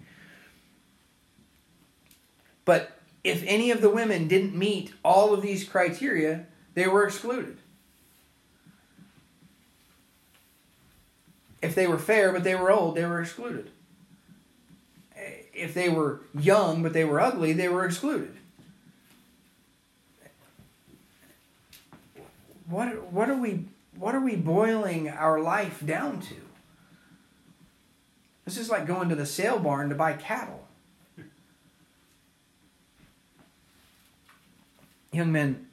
But 2.66 3.00
if 3.24 3.44
any 3.46 3.72
of 3.72 3.82
the 3.82 3.90
women 3.90 4.28
didn't 4.28 4.56
meet 4.56 4.94
all 5.04 5.34
of 5.34 5.42
these 5.42 5.68
criteria, 5.68 6.46
they 6.76 6.88
were 6.88 7.06
excluded. 7.06 7.58
If 11.62 11.76
they 11.76 11.88
were 11.88 11.98
fair 11.98 12.32
but 12.32 12.44
they 12.44 12.56
were 12.56 12.72
old, 12.72 12.96
they 12.96 13.06
were 13.06 13.22
excluded. 13.22 13.72
Eh, 15.16 15.44
if 15.54 15.74
they 15.74 15.90
were 15.90 16.22
young 16.38 16.84
but 16.84 16.94
they 16.94 17.06
were 17.06 17.20
ugly, 17.20 17.54
they 17.54 17.70
were 17.70 17.86
excluded. 17.86 18.36
What 22.68 23.12
what 23.12 23.30
are 23.30 23.38
we 23.38 23.66
what 23.98 24.16
are 24.16 24.22
we 24.22 24.36
boiling 24.36 25.10
our 25.10 25.40
life 25.40 25.86
down 25.86 26.20
to? 26.22 26.36
This 28.46 28.58
is 28.58 28.70
like 28.70 28.86
going 28.86 29.10
to 29.10 29.16
the 29.16 29.26
sale 29.26 29.60
barn 29.60 29.90
to 29.90 29.96
buy 29.96 30.14
cattle. 30.14 30.68
Young 35.12 35.32
men, 35.32 35.68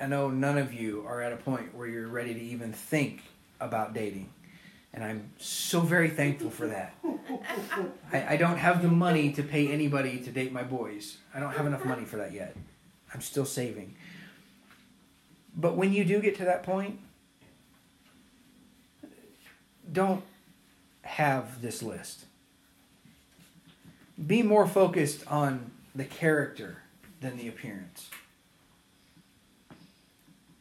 I 0.00 0.06
know 0.06 0.30
none 0.30 0.56
of 0.56 0.72
you 0.72 1.04
are 1.06 1.20
at 1.20 1.32
a 1.32 1.36
point 1.36 1.74
where 1.74 1.86
you're 1.86 2.08
ready 2.08 2.32
to 2.32 2.40
even 2.40 2.72
think 2.72 3.22
about 3.60 3.92
dating. 3.92 4.30
And 4.92 5.04
I'm 5.04 5.30
so 5.38 5.80
very 5.80 6.08
thankful 6.08 6.50
for 6.50 6.66
that. 6.66 6.94
I, 8.12 8.34
I 8.34 8.36
don't 8.36 8.56
have 8.56 8.82
the 8.82 8.88
money 8.88 9.30
to 9.32 9.42
pay 9.42 9.68
anybody 9.68 10.18
to 10.20 10.30
date 10.32 10.52
my 10.52 10.64
boys. 10.64 11.18
I 11.34 11.38
don't 11.38 11.52
have 11.52 11.66
enough 11.66 11.84
money 11.84 12.04
for 12.04 12.16
that 12.16 12.32
yet. 12.32 12.56
I'm 13.14 13.20
still 13.20 13.44
saving. 13.44 13.94
But 15.56 15.76
when 15.76 15.92
you 15.92 16.04
do 16.04 16.20
get 16.20 16.36
to 16.36 16.44
that 16.44 16.62
point, 16.62 16.98
don't 19.92 20.22
have 21.02 21.60
this 21.62 21.82
list. 21.82 22.24
Be 24.26 24.42
more 24.42 24.66
focused 24.66 25.26
on 25.26 25.70
the 25.94 26.04
character 26.04 26.82
than 27.20 27.36
the 27.36 27.48
appearance. 27.48 28.08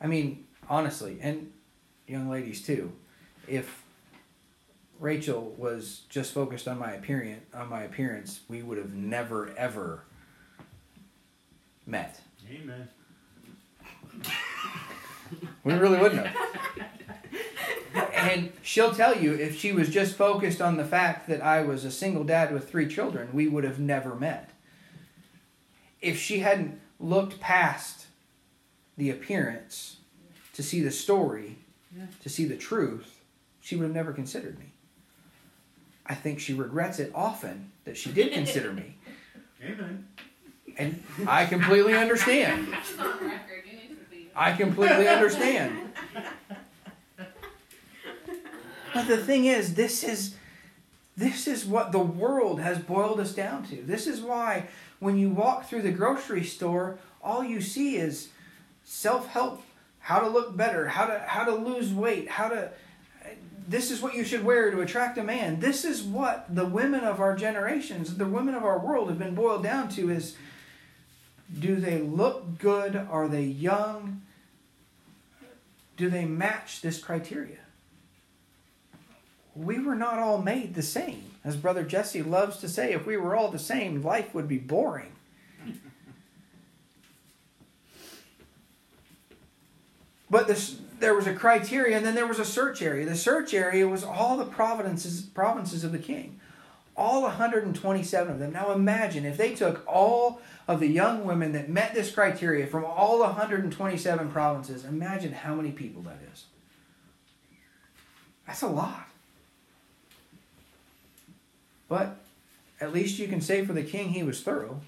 I 0.02 0.08
mean, 0.08 0.46
honestly, 0.70 1.20
and 1.22 1.52
young 2.08 2.30
ladies 2.30 2.66
too, 2.66 2.92
if 3.48 3.84
Rachel 5.00 5.54
was 5.58 6.02
just 6.10 6.34
focused 6.34 6.68
on 6.68 6.80
my 6.80 6.92
appearance, 6.92 7.44
on 7.54 7.70
my 7.70 7.84
appearance, 7.84 8.42
we 8.48 8.62
would 8.62 8.78
have 8.78 8.94
never 8.94 9.54
ever 9.58 10.04
met. 11.86 12.22
Amen. 12.52 12.90
we 15.70 15.80
really 15.80 16.00
wouldn't 16.00 16.26
have. 16.26 16.36
And 18.14 18.52
she'll 18.62 18.94
tell 18.94 19.18
you 19.18 19.34
if 19.34 19.58
she 19.58 19.72
was 19.72 19.90
just 19.90 20.16
focused 20.16 20.62
on 20.62 20.78
the 20.78 20.86
fact 20.86 21.28
that 21.30 21.42
I 21.42 21.64
was 21.64 21.86
a 21.86 21.92
single 21.92 22.24
dad 22.24 22.54
with 22.54 22.70
three 22.70 22.88
children, 22.88 23.30
we 23.34 23.48
would 23.48 23.64
have 23.64 23.80
never 23.80 24.14
met. 24.14 24.52
If 26.02 26.20
she 26.20 26.40
hadn't 26.40 26.80
looked 27.00 27.40
past 27.40 28.06
the 28.98 29.10
appearance 29.10 29.98
to 30.54 30.62
see 30.62 30.82
the 30.82 30.92
story, 30.92 31.58
to 32.22 32.30
see 32.30 32.46
the 32.46 32.56
truth, 32.58 33.22
she 33.62 33.76
would 33.76 33.84
have 33.84 33.96
never 33.96 34.14
considered 34.14 34.60
me. 34.60 34.66
I 36.06 36.14
think 36.14 36.40
she 36.40 36.54
regrets 36.54 37.00
it 37.00 37.12
often 37.16 37.72
that 37.86 37.98
she 37.98 38.12
did 38.12 38.34
consider 38.34 38.74
me. 38.74 38.96
Amen. 39.64 40.08
And 40.78 41.04
I 41.28 41.46
completely 41.46 41.94
understand. 41.96 42.68
I 44.40 44.54
completely 44.54 45.06
understand. 45.10 45.78
But 48.94 49.08
the 49.08 49.18
thing 49.18 49.44
is, 49.46 49.74
this 49.74 50.02
is 50.02 50.36
this 51.18 51.46
is 51.46 51.66
what 51.66 51.92
the 51.92 52.00
world 52.00 52.62
has 52.62 52.80
boiled 52.80 53.20
us 53.20 53.34
down 53.34 53.66
to. 53.66 53.76
This 53.76 54.08
is 54.08 54.22
why 54.22 54.70
when 55.00 55.18
you 55.18 55.30
walk 55.30 55.68
through 55.68 55.82
the 55.82 55.92
grocery 55.92 56.46
store, 56.46 56.98
all 57.22 57.44
you 57.44 57.60
see 57.60 57.98
is 57.98 58.30
self-help, 58.86 59.62
how 60.00 60.20
to 60.22 60.30
look 60.30 60.56
better, 60.56 60.88
how 60.88 61.08
to 61.08 61.20
how 61.20 61.44
to 61.44 61.54
lose 61.54 61.94
weight, 61.94 62.30
how 62.30 62.48
to 62.48 62.72
this 63.68 63.92
is 63.92 64.02
what 64.02 64.16
you 64.16 64.24
should 64.24 64.46
wear 64.46 64.72
to 64.72 64.80
attract 64.80 65.18
a 65.18 65.24
man. 65.24 65.60
This 65.60 65.84
is 65.84 66.02
what 66.02 66.46
the 66.56 66.66
women 66.66 67.04
of 67.04 67.20
our 67.20 67.36
generations, 67.36 68.16
the 68.16 68.26
women 68.26 68.56
of 68.56 68.64
our 68.64 68.80
world 68.80 69.10
have 69.10 69.20
been 69.20 69.36
boiled 69.36 69.64
down 69.64 69.90
to 69.90 70.10
is 70.10 70.38
do 71.60 71.76
they 71.76 72.00
look 72.00 72.58
good? 72.58 72.96
Are 72.96 73.28
they 73.28 73.44
young? 73.44 74.22
Do 76.00 76.10
they 76.10 76.24
match 76.24 76.80
this 76.80 76.98
criteria? 76.98 77.58
We 79.54 79.80
were 79.80 79.96
not 79.96 80.18
all 80.18 80.42
made 80.42 80.74
the 80.74 80.82
same. 80.82 81.32
As 81.44 81.58
Brother 81.58 81.84
Jesse 81.84 82.24
loves 82.24 82.56
to 82.60 82.70
say, 82.70 82.94
if 82.94 83.06
we 83.06 83.18
were 83.18 83.36
all 83.36 83.52
the 83.52 83.60
same, 83.60 84.02
life 84.02 84.34
would 84.34 84.48
be 84.48 84.58
boring. 84.58 85.12
but 90.30 90.48
this, 90.48 90.80
there 91.02 91.14
was 91.14 91.28
a 91.28 91.34
criteria, 91.34 91.98
and 91.98 92.06
then 92.06 92.16
there 92.16 92.28
was 92.28 92.40
a 92.40 92.46
search 92.46 92.82
area. 92.82 93.06
The 93.06 93.18
search 93.18 93.54
area 93.54 93.86
was 93.86 94.06
all 94.06 94.38
the 94.38 94.46
provinces, 94.46 95.22
provinces 95.22 95.84
of 95.84 95.92
the 95.92 96.00
king, 96.00 96.40
all 97.00 97.22
127 97.24 98.32
of 98.32 98.40
them. 98.40 98.52
Now 98.52 98.72
imagine 98.72 99.26
if 99.26 99.38
they 99.38 99.56
took 99.56 99.84
all 99.88 100.42
of 100.68 100.80
the 100.80 100.88
young 100.88 101.26
women 101.26 101.54
that 101.54 101.70
met 101.70 101.94
this 101.94 102.12
criteria 102.12 102.68
from 102.68 102.84
all 102.84 103.22
127 103.22 104.30
provinces. 104.30 104.84
Imagine 104.84 105.32
how 105.32 105.56
many 105.56 105.72
people 105.72 106.02
that 106.04 106.20
is. 106.32 106.46
That's 108.46 108.62
a 108.62 108.68
lot. 108.68 109.08
But 111.88 112.18
at 112.82 112.94
least 112.94 113.18
you 113.18 113.28
can 113.28 113.42
say 113.42 113.66
for 113.66 113.74
the 113.74 113.84
king 113.84 114.10
he 114.10 114.22
was 114.22 114.42
thorough. 114.42 114.82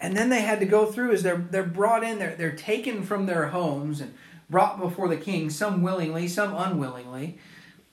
And 0.00 0.16
then 0.16 0.28
they 0.28 0.42
had 0.42 0.60
to 0.60 0.66
go 0.66 0.86
through 0.86 1.12
as 1.12 1.22
they're 1.22 1.46
they're 1.50 1.64
brought 1.64 2.04
in, 2.04 2.18
they're 2.18 2.36
they're 2.36 2.52
taken 2.52 3.02
from 3.02 3.26
their 3.26 3.48
homes 3.48 4.00
and 4.00 4.14
brought 4.50 4.80
before 4.80 5.08
the 5.08 5.16
king, 5.16 5.50
some 5.50 5.82
willingly, 5.82 6.28
some 6.28 6.54
unwillingly. 6.54 7.38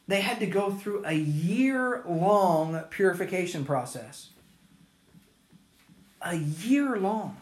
They 0.07 0.21
had 0.21 0.39
to 0.39 0.45
go 0.45 0.71
through 0.71 1.03
a 1.05 1.13
year 1.13 2.03
long 2.07 2.79
purification 2.89 3.65
process. 3.65 4.29
A 6.21 6.35
year 6.35 6.97
long. 6.97 7.37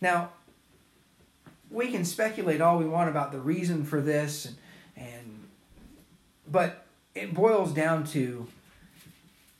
Now, 0.00 0.30
we 1.70 1.90
can 1.90 2.04
speculate 2.04 2.60
all 2.60 2.78
we 2.78 2.84
want 2.84 3.08
about 3.08 3.32
the 3.32 3.40
reason 3.40 3.84
for 3.84 4.00
this 4.00 4.44
and, 4.44 4.56
and 4.96 5.48
but 6.50 6.84
it 7.14 7.32
boils 7.32 7.72
down 7.72 8.04
to 8.04 8.46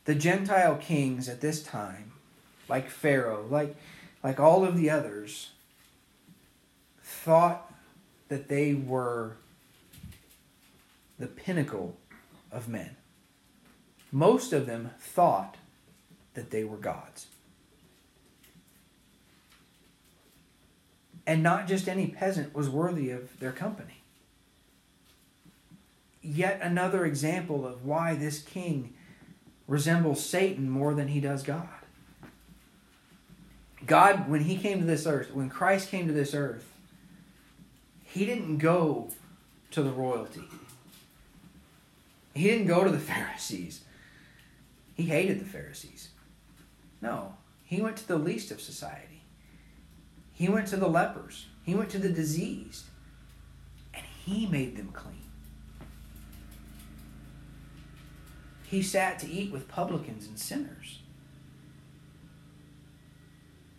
the 0.05 0.15
Gentile 0.15 0.75
kings 0.75 1.27
at 1.27 1.41
this 1.41 1.63
time, 1.63 2.11
like 2.69 2.89
Pharaoh, 2.89 3.45
like, 3.49 3.75
like 4.23 4.39
all 4.39 4.63
of 4.63 4.77
the 4.77 4.89
others, 4.89 5.51
thought 7.25 7.73
that 8.27 8.49
they 8.49 8.75
were 8.75 9.35
the 11.17 11.25
pinnacle 11.25 11.97
of 12.51 12.69
men. 12.69 12.95
Most 14.11 14.53
of 14.53 14.67
them 14.67 14.91
thought 14.99 15.57
that 16.35 16.51
they 16.51 16.63
were 16.63 16.77
gods. 16.77 17.25
And 21.25 21.41
not 21.41 21.67
just 21.67 21.89
any 21.89 22.05
peasant 22.05 22.53
was 22.53 22.69
worthy 22.69 23.09
of 23.09 23.39
their 23.39 23.51
company. 23.51 24.03
yet 26.21 26.59
another 26.61 27.05
example 27.05 27.65
of 27.65 27.85
why 27.85 28.15
this 28.15 28.39
king 28.39 28.93
resembles 29.67 30.23
Satan 30.23 30.69
more 30.69 30.93
than 30.93 31.07
he 31.07 31.19
does 31.19 31.41
God. 31.41 31.69
God, 33.85 34.29
when 34.29 34.41
he 34.41 34.57
came 34.57 34.79
to 34.79 34.85
this 34.85 35.07
earth, 35.07 35.31
when 35.33 35.49
Christ 35.49 35.89
came 35.89 36.07
to 36.07 36.13
this 36.13 36.33
earth, 36.33 36.74
he 38.15 38.25
didn't 38.25 38.59
go 38.59 39.09
to 39.71 39.83
the 39.83 39.91
royalty. 39.91 40.45
He 42.33 42.45
didn't 42.45 42.67
go 42.67 42.85
to 42.85 42.89
the 42.89 42.97
Pharisees. 43.13 43.81
He 44.95 45.03
hated 45.03 45.41
the 45.41 45.45
Pharisees. 45.45 46.11
No, 47.01 47.33
he 47.65 47.81
went 47.81 47.97
to 47.97 48.07
the 48.07 48.17
least 48.17 48.51
of 48.51 48.61
society. 48.61 49.23
He 50.31 50.47
went 50.47 50.67
to 50.67 50.77
the 50.77 50.87
lepers. 50.87 51.47
He 51.63 51.75
went 51.75 51.89
to 51.89 51.99
the 51.99 52.07
diseased. 52.07 52.85
And 53.93 54.05
he 54.05 54.45
made 54.45 54.77
them 54.77 54.91
clean. 54.93 55.29
He 58.63 58.81
sat 58.81 59.19
to 59.19 59.29
eat 59.29 59.51
with 59.51 59.67
publicans 59.67 60.25
and 60.25 60.39
sinners. 60.39 61.01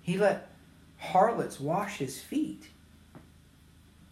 He 0.02 0.18
let 0.18 0.50
harlots 0.98 1.58
wash 1.58 1.96
his 1.96 2.20
feet 2.20 2.68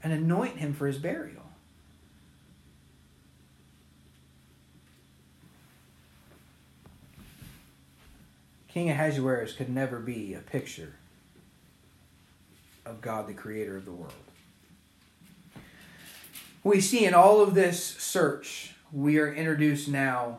and 0.04 0.12
anoint 0.12 0.58
him 0.58 0.74
for 0.74 0.86
his 0.86 0.98
burial. 0.98 1.42
King 8.68 8.90
Ahasuerus 8.90 9.54
could 9.54 9.70
never 9.70 9.98
be 9.98 10.34
a 10.34 10.40
picture 10.40 10.96
of 12.84 13.00
God, 13.00 13.26
the 13.28 13.32
creator 13.32 13.76
of 13.76 13.86
the 13.86 13.92
world. 13.92 14.12
We 16.62 16.80
see 16.80 17.06
in 17.06 17.14
all 17.14 17.40
of 17.40 17.54
this 17.54 17.82
search, 17.82 18.74
we 18.92 19.18
are 19.18 19.32
introduced 19.32 19.88
now 19.88 20.38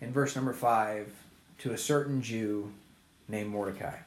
in 0.00 0.12
verse 0.12 0.34
number 0.34 0.52
5 0.52 1.08
to 1.58 1.72
a 1.72 1.78
certain 1.78 2.20
Jew 2.20 2.72
named 3.28 3.50
Mordecai. 3.50 3.98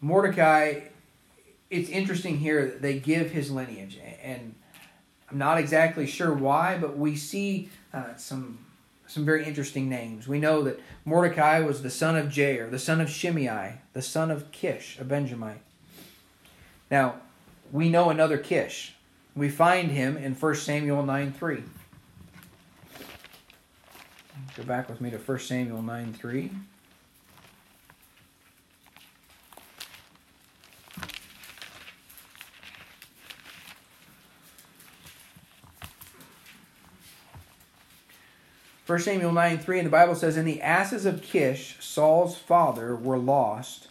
Mordecai, 0.00 0.80
it's 1.70 1.88
interesting 1.88 2.38
here 2.38 2.64
that 2.66 2.82
they 2.82 2.98
give 2.98 3.30
his 3.30 3.50
lineage, 3.50 3.98
and 4.22 4.54
I'm 5.30 5.38
not 5.38 5.58
exactly 5.58 6.06
sure 6.06 6.32
why, 6.32 6.78
but 6.78 6.96
we 6.96 7.16
see 7.16 7.70
uh, 7.92 8.14
some 8.16 8.58
some 9.08 9.24
very 9.24 9.44
interesting 9.44 9.88
names. 9.88 10.26
We 10.26 10.40
know 10.40 10.62
that 10.62 10.80
Mordecai 11.04 11.60
was 11.60 11.82
the 11.82 11.90
son 11.90 12.16
of 12.16 12.26
Jair, 12.26 12.68
the 12.68 12.78
son 12.78 13.00
of 13.00 13.08
Shimei, 13.08 13.78
the 13.92 14.02
son 14.02 14.32
of 14.32 14.50
Kish, 14.50 14.98
a 14.98 15.04
Benjamite. 15.04 15.60
Now, 16.90 17.20
we 17.70 17.88
know 17.88 18.10
another 18.10 18.36
Kish. 18.36 18.94
We 19.36 19.48
find 19.48 19.92
him 19.92 20.16
in 20.16 20.34
1 20.34 20.54
Samuel 20.56 21.04
9 21.04 21.32
3. 21.32 21.62
Go 24.56 24.62
back 24.64 24.88
with 24.88 25.00
me 25.00 25.10
to 25.10 25.18
1 25.18 25.38
Samuel 25.38 25.82
9 25.82 26.12
3. 26.12 26.50
1 38.86 39.00
Samuel 39.00 39.32
9 39.32 39.58
3, 39.58 39.78
and 39.80 39.86
the 39.86 39.90
Bible 39.90 40.14
says, 40.14 40.36
And 40.36 40.46
the 40.46 40.62
asses 40.62 41.06
of 41.06 41.20
Kish, 41.20 41.76
Saul's 41.80 42.36
father, 42.36 42.94
were 42.94 43.18
lost. 43.18 43.88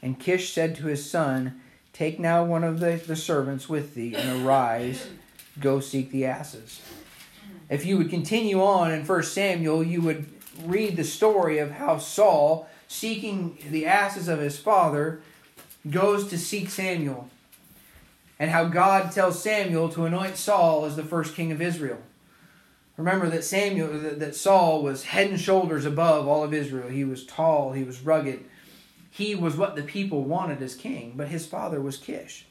And 0.00 0.18
Kish 0.18 0.52
said 0.52 0.76
to 0.76 0.86
his 0.86 1.08
son, 1.08 1.60
Take 1.92 2.18
now 2.18 2.42
one 2.42 2.64
of 2.64 2.80
the, 2.80 2.96
the 3.06 3.16
servants 3.16 3.68
with 3.68 3.94
thee, 3.94 4.14
and 4.16 4.44
arise, 4.44 5.08
go 5.60 5.78
seek 5.78 6.10
the 6.10 6.24
asses. 6.24 6.80
If 7.68 7.84
you 7.84 7.98
would 7.98 8.08
continue 8.08 8.62
on 8.62 8.92
in 8.92 9.06
1 9.06 9.22
Samuel, 9.24 9.84
you 9.84 10.00
would 10.00 10.26
read 10.62 10.96
the 10.96 11.04
story 11.04 11.58
of 11.58 11.72
how 11.72 11.98
Saul, 11.98 12.66
seeking 12.88 13.58
the 13.70 13.84
asses 13.84 14.28
of 14.28 14.40
his 14.40 14.58
father, 14.58 15.20
goes 15.90 16.28
to 16.28 16.38
seek 16.38 16.70
Samuel. 16.70 17.28
And 18.38 18.50
how 18.50 18.64
God 18.64 19.12
tells 19.12 19.42
Samuel 19.42 19.90
to 19.90 20.06
anoint 20.06 20.36
Saul 20.36 20.86
as 20.86 20.96
the 20.96 21.02
first 21.02 21.34
king 21.34 21.52
of 21.52 21.60
Israel. 21.60 21.98
Remember 22.96 23.28
that 23.28 23.44
Samuel, 23.44 23.88
that 24.18 24.36
Saul 24.36 24.82
was 24.82 25.04
head 25.04 25.30
and 25.30 25.40
shoulders 25.40 25.84
above 25.84 26.28
all 26.28 26.44
of 26.44 26.54
Israel. 26.54 26.88
He 26.88 27.04
was 27.04 27.26
tall, 27.26 27.72
he 27.72 27.82
was 27.82 28.00
rugged. 28.00 28.44
He 29.10 29.34
was 29.34 29.56
what 29.56 29.76
the 29.76 29.82
people 29.82 30.24
wanted 30.24 30.60
as 30.62 30.74
king, 30.74 31.14
but 31.16 31.28
his 31.28 31.46
father 31.46 31.80
was 31.80 31.96
Kish. 31.96 32.46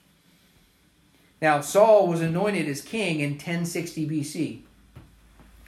Now, 1.41 1.59
Saul 1.59 2.07
was 2.07 2.21
anointed 2.21 2.69
as 2.69 2.81
king 2.81 3.19
in 3.19 3.31
1060 3.31 4.07
BC. 4.07 4.61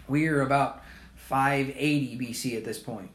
We 0.07 0.27
are 0.27 0.41
about 0.41 0.83
580 1.15 2.17
BC 2.17 2.55
at 2.55 2.63
this 2.63 2.79
point. 2.79 3.09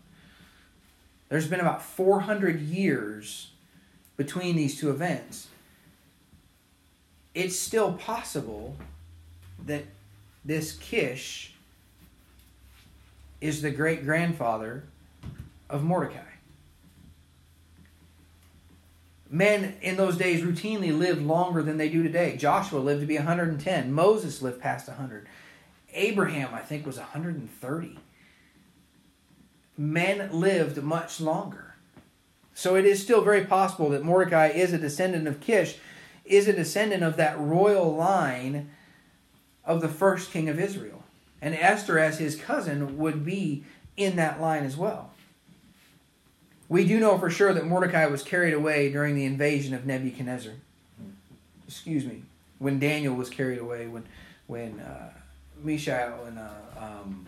There's 1.31 1.47
been 1.47 1.61
about 1.61 1.83
400 1.83 2.61
years 2.61 3.53
between 4.17 4.57
these 4.57 4.79
two 4.79 4.91
events. 4.91 5.49
It's 7.35 7.57
still 7.57 7.95
possible 7.95 8.77
that 9.65 9.85
this 10.45 10.73
Kish 10.77 11.50
is 13.41 13.63
the 13.63 13.71
great 13.71 14.05
grandfather 14.05 14.85
of 15.69 15.83
Mordecai. 15.83 16.21
Men 19.31 19.77
in 19.81 19.97
those 19.97 20.17
days 20.17 20.43
routinely 20.43 20.97
lived 20.97 21.23
longer 21.23 21.63
than 21.63 21.79
they 21.79 21.89
do 21.89 22.03
today. 22.03 22.37
Joshua 22.37 22.81
lived 22.81 23.01
to 23.01 23.07
be 23.07 23.17
110. 23.17 23.93
Moses 23.93 24.43
lived 24.43 24.61
past 24.61 24.89
100. 24.89 25.29
Abraham, 25.95 26.53
I 26.53 26.61
think, 26.61 26.85
was 26.85 26.99
130. 26.99 27.99
Men 29.79 30.33
lived 30.33 30.83
much 30.83 31.21
longer. 31.21 31.77
So 32.55 32.75
it 32.75 32.85
is 32.85 33.01
still 33.01 33.23
very 33.23 33.45
possible 33.45 33.89
that 33.91 34.05
Mordecai 34.05 34.49
is 34.49 34.73
a 34.73 34.79
descendant 34.79 35.29
of 35.29 35.41
Kish, 35.41 35.79
is 36.25 36.49
a 36.49 36.53
descendant 36.53 37.03
of 37.03 37.17
that 37.17 37.39
royal 37.39 37.95
line 37.95 38.71
of 39.65 39.81
the 39.81 39.89
first 39.89 40.33
king 40.33 40.49
of 40.49 40.59
Israel. 40.59 41.00
And 41.43 41.55
Esther, 41.55 41.99
as 41.99 42.19
his 42.19 42.37
cousin, 42.37 42.99
would 42.99 43.25
be 43.25 43.65
in 43.97 44.17
that 44.17 44.41
line 44.41 44.65
as 44.65 44.77
well. 44.77 45.11
We 46.69 46.87
do 46.87 47.01
know 47.01 47.19
for 47.19 47.31
sure 47.31 47.53
that 47.53 47.67
Mordecai 47.67 48.07
was 48.07 48.23
carried 48.23 48.55
away 48.55 48.93
during 48.93 49.17
the 49.17 49.25
invasion 49.25 49.75
of 49.75 49.87
Nebuchadnezzar. 49.87 50.53
Excuse 51.67 52.05
me, 52.05 52.23
when 52.59 52.79
Daniel 52.79 53.15
was 53.15 53.31
carried 53.31 53.59
away, 53.59 53.87
when 53.87 54.05
when 54.47 54.81
uh, 54.81 55.11
Mishael 55.63 56.25
and 56.27 56.39
uh, 56.39 56.49
um, 56.79 57.27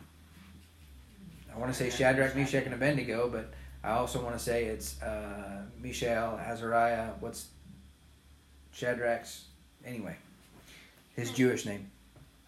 I 1.54 1.58
want 1.58 1.72
to 1.72 1.78
say 1.78 1.90
Shadrach, 1.90 2.34
Meshach, 2.34 2.64
and 2.64 2.74
Abednego, 2.74 3.28
but 3.28 3.52
I 3.84 3.90
also 3.92 4.22
want 4.22 4.36
to 4.36 4.42
say 4.42 4.64
it's 4.64 5.00
uh, 5.02 5.62
Mishael, 5.80 6.38
Azariah. 6.38 7.10
What's 7.20 7.48
Shadrach's? 8.72 9.44
Anyway, 9.84 10.16
his 11.14 11.30
Jewish 11.30 11.66
name. 11.66 11.91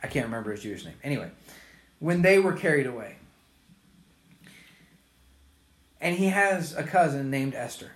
I 0.05 0.07
can't 0.07 0.27
remember 0.27 0.53
his 0.53 0.63
Jewish 0.63 0.85
name. 0.85 0.97
Anyway, 1.03 1.31
when 1.99 2.21
they 2.21 2.39
were 2.39 2.53
carried 2.53 2.87
away. 2.87 3.17
And 5.99 6.19
he 6.19 6.27
has 6.27 6.77
a 6.77 6.83
cousin 6.83 7.31
named 7.31 7.55
Esther. 7.55 7.93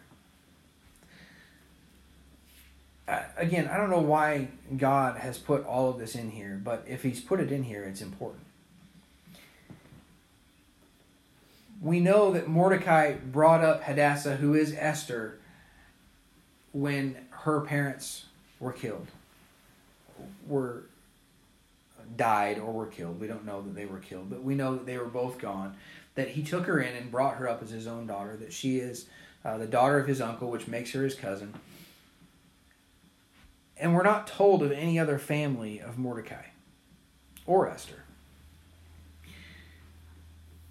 Uh, 3.07 3.25
again, 3.37 3.69
I 3.69 3.77
don't 3.77 3.91
know 3.91 4.01
why 4.01 4.49
God 4.75 5.19
has 5.19 5.37
put 5.37 5.67
all 5.67 5.91
of 5.91 5.99
this 5.99 6.15
in 6.15 6.31
here, 6.31 6.59
but 6.65 6.83
if 6.89 7.03
he's 7.03 7.21
put 7.21 7.41
it 7.41 7.53
in 7.53 7.65
here, 7.65 7.85
it's 7.85 8.01
important. 8.01 8.43
We 11.83 12.01
know 12.01 12.33
that 12.33 12.49
Mordecai 12.49 13.17
brought 13.17 13.63
up 13.63 13.83
Hadassah, 13.83 14.37
who 14.37 14.55
is 14.55 14.75
Esther, 14.75 15.39
when 16.73 17.17
her 17.31 17.61
parents 17.61 18.25
were 18.59 18.73
killed, 18.73 19.09
were 20.47 20.85
died 22.19 22.59
or 22.59 22.71
were 22.71 22.87
killed. 22.87 23.19
We 23.19 23.27
don't 23.27 23.47
know 23.47 23.63
that 23.63 23.75
they 23.75 23.87
were 23.87 23.99
killed, 23.99 24.29
but 24.29 24.43
we 24.43 24.55
know 24.55 24.75
that 24.75 24.85
they 24.85 24.99
were 24.99 25.07
both 25.07 25.39
gone. 25.39 25.75
That 26.17 26.29
he 26.29 26.43
took 26.43 26.67
her 26.67 26.81
in 26.81 26.95
and 26.95 27.11
brought 27.11 27.37
her 27.37 27.49
up 27.49 27.63
as 27.63 27.71
his 27.71 27.87
own 27.87 28.07
daughter, 28.07 28.37
that 28.37 28.53
she 28.53 28.79
is 28.79 29.07
uh, 29.45 29.57
the 29.57 29.67
daughter 29.67 29.99
of 29.99 30.07
his 30.07 30.21
uncle, 30.21 30.51
which 30.51 30.69
makes 30.69 30.93
her 30.93 31.03
his 31.03 31.15
cousin. 31.15 31.55
And 33.79 33.95
we're 33.95 34.03
not 34.03 34.27
told 34.27 34.63
of 34.63 34.73
any 34.73 34.99
other 34.99 35.19
family 35.19 35.81
of 35.81 35.97
Mordecai 35.97 36.47
or 37.47 37.71
Esther. 37.71 38.03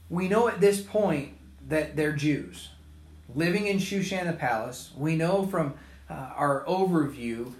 We 0.09 0.27
know 0.27 0.47
at 0.47 0.59
this 0.61 0.81
point 0.81 1.33
that 1.67 1.95
they're 1.95 2.13
Jews 2.13 2.69
living 3.35 3.67
in 3.67 3.77
Shushan 3.77 4.25
the 4.25 4.33
palace. 4.33 4.91
We 4.97 5.15
know 5.15 5.45
from 5.45 5.73
uh, 6.09 6.13
our 6.35 6.65
overview 6.65 7.53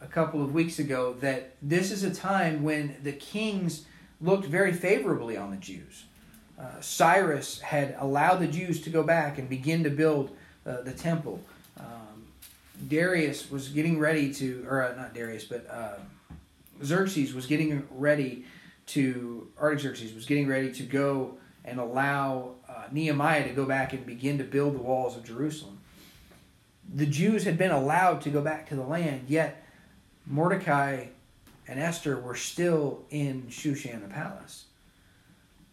a 0.00 0.06
couple 0.06 0.42
of 0.42 0.54
weeks 0.54 0.78
ago 0.78 1.14
that 1.20 1.56
this 1.60 1.90
is 1.90 2.04
a 2.04 2.14
time 2.14 2.62
when 2.62 2.96
the 3.02 3.12
kings 3.12 3.86
looked 4.20 4.46
very 4.46 4.72
favorably 4.72 5.36
on 5.36 5.50
the 5.50 5.56
Jews. 5.56 6.04
Uh, 6.58 6.80
Cyrus 6.80 7.60
had 7.60 7.96
allowed 7.98 8.36
the 8.36 8.46
Jews 8.46 8.82
to 8.82 8.90
go 8.90 9.02
back 9.02 9.38
and 9.38 9.48
begin 9.48 9.84
to 9.84 9.90
build 9.90 10.36
uh, 10.66 10.82
the 10.82 10.92
temple. 10.92 11.40
Um, 11.78 12.26
Darius 12.88 13.50
was 13.50 13.68
getting 13.68 13.98
ready 13.98 14.32
to, 14.34 14.66
or 14.68 14.82
uh, 14.82 14.94
not 14.94 15.14
Darius, 15.14 15.44
but 15.44 15.66
uh, 15.70 15.94
Xerxes 16.84 17.34
was 17.34 17.46
getting 17.46 17.86
ready 17.90 18.44
to 18.90 19.46
Artaxerxes 19.60 20.12
was 20.12 20.26
getting 20.26 20.48
ready 20.48 20.72
to 20.72 20.82
go 20.82 21.38
and 21.64 21.78
allow 21.78 22.54
uh, 22.68 22.84
Nehemiah 22.90 23.46
to 23.46 23.54
go 23.54 23.64
back 23.64 23.92
and 23.92 24.04
begin 24.04 24.38
to 24.38 24.44
build 24.44 24.74
the 24.74 24.82
walls 24.82 25.16
of 25.16 25.24
Jerusalem. 25.24 25.78
The 26.92 27.06
Jews 27.06 27.44
had 27.44 27.56
been 27.56 27.70
allowed 27.70 28.20
to 28.22 28.30
go 28.30 28.40
back 28.40 28.68
to 28.70 28.74
the 28.74 28.82
land, 28.82 29.26
yet 29.28 29.64
Mordecai 30.30 31.06
and 31.66 31.80
Esther 31.80 32.18
were 32.18 32.36
still 32.36 33.02
in 33.10 33.48
Shushan 33.50 34.00
the 34.00 34.08
palace. 34.08 34.66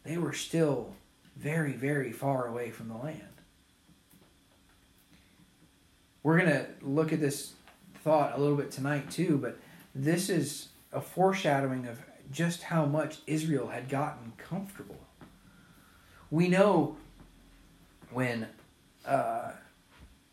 They 0.04 0.18
were 0.18 0.34
still 0.34 0.94
very, 1.36 1.74
very 1.74 2.12
far 2.12 2.48
away 2.48 2.72
from 2.72 2.90
the 2.90 2.96
land. 2.96 3.22
We're 6.24 6.40
going 6.40 6.50
to 6.50 6.66
look 6.82 7.14
at 7.14 7.22
this 7.22 7.54
thought 8.04 8.36
a 8.36 8.42
little 8.42 8.58
bit 8.58 8.72
tonight, 8.72 9.12
too, 9.12 9.38
but 9.38 9.60
this 9.94 10.28
is 10.28 10.70
a 10.92 11.02
foreshadowing 11.02 11.86
of 11.86 12.00
just 12.32 12.64
how 12.64 12.86
much 12.86 13.20
Israel 13.28 13.68
had 13.68 13.90
gotten 13.90 14.34
comfortable. 14.38 15.00
We 16.32 16.48
know 16.48 16.98
when 18.12 18.48
uh, 19.06 19.52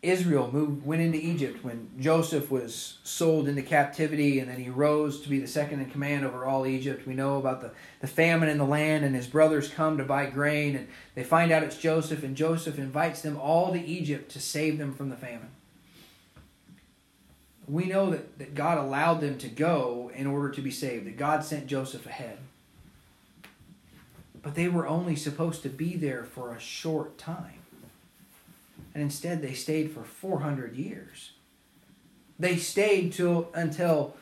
Israel 0.04 0.50
moved 0.52 0.84
went 0.84 1.00
into 1.00 1.18
Egypt 1.18 1.64
when 1.64 1.88
Joseph 1.98 2.50
was 2.50 2.98
sold 3.04 3.48
into 3.48 3.62
captivity 3.62 4.38
and 4.38 4.50
then 4.50 4.60
he 4.60 4.68
rose 4.68 5.22
to 5.22 5.30
be 5.30 5.38
the 5.38 5.46
second 5.46 5.80
in 5.80 5.90
command 5.90 6.26
over 6.26 6.44
all 6.44 6.66
Egypt. 6.66 7.06
We 7.06 7.14
know 7.14 7.38
about 7.38 7.62
the, 7.62 7.70
the 8.00 8.06
famine 8.06 8.50
in 8.50 8.58
the 8.58 8.66
land 8.66 9.04
and 9.04 9.16
his 9.16 9.26
brothers 9.26 9.68
come 9.68 9.96
to 9.96 10.04
buy 10.04 10.26
grain 10.26 10.76
and 10.76 10.88
they 11.14 11.24
find 11.24 11.50
out 11.50 11.62
it's 11.62 11.78
Joseph 11.78 12.22
and 12.22 12.36
Joseph 12.36 12.78
invites 12.78 13.22
them 13.22 13.38
all 13.38 13.72
to 13.72 13.82
Egypt 13.82 14.30
to 14.32 14.40
save 14.40 14.76
them 14.76 14.92
from 14.92 15.08
the 15.08 15.16
famine. 15.16 15.48
We 17.66 17.86
know 17.86 18.10
that, 18.10 18.38
that 18.38 18.54
God 18.54 18.76
allowed 18.76 19.22
them 19.22 19.38
to 19.38 19.48
go 19.48 20.10
in 20.14 20.26
order 20.26 20.50
to 20.50 20.60
be 20.60 20.70
saved, 20.70 21.06
that 21.06 21.16
God 21.16 21.44
sent 21.44 21.66
Joseph 21.66 22.04
ahead. 22.04 22.38
But 24.42 24.54
they 24.54 24.68
were 24.68 24.86
only 24.86 25.16
supposed 25.16 25.62
to 25.62 25.70
be 25.70 25.96
there 25.96 26.24
for 26.24 26.54
a 26.54 26.60
short 26.60 27.16
time 27.16 27.63
and 28.94 29.02
instead 29.02 29.42
they 29.42 29.52
stayed 29.52 29.90
for 29.90 30.04
400 30.04 30.76
years. 30.76 31.32
They 32.38 32.56
stayed 32.56 33.12
till 33.12 33.50
until 33.54 34.16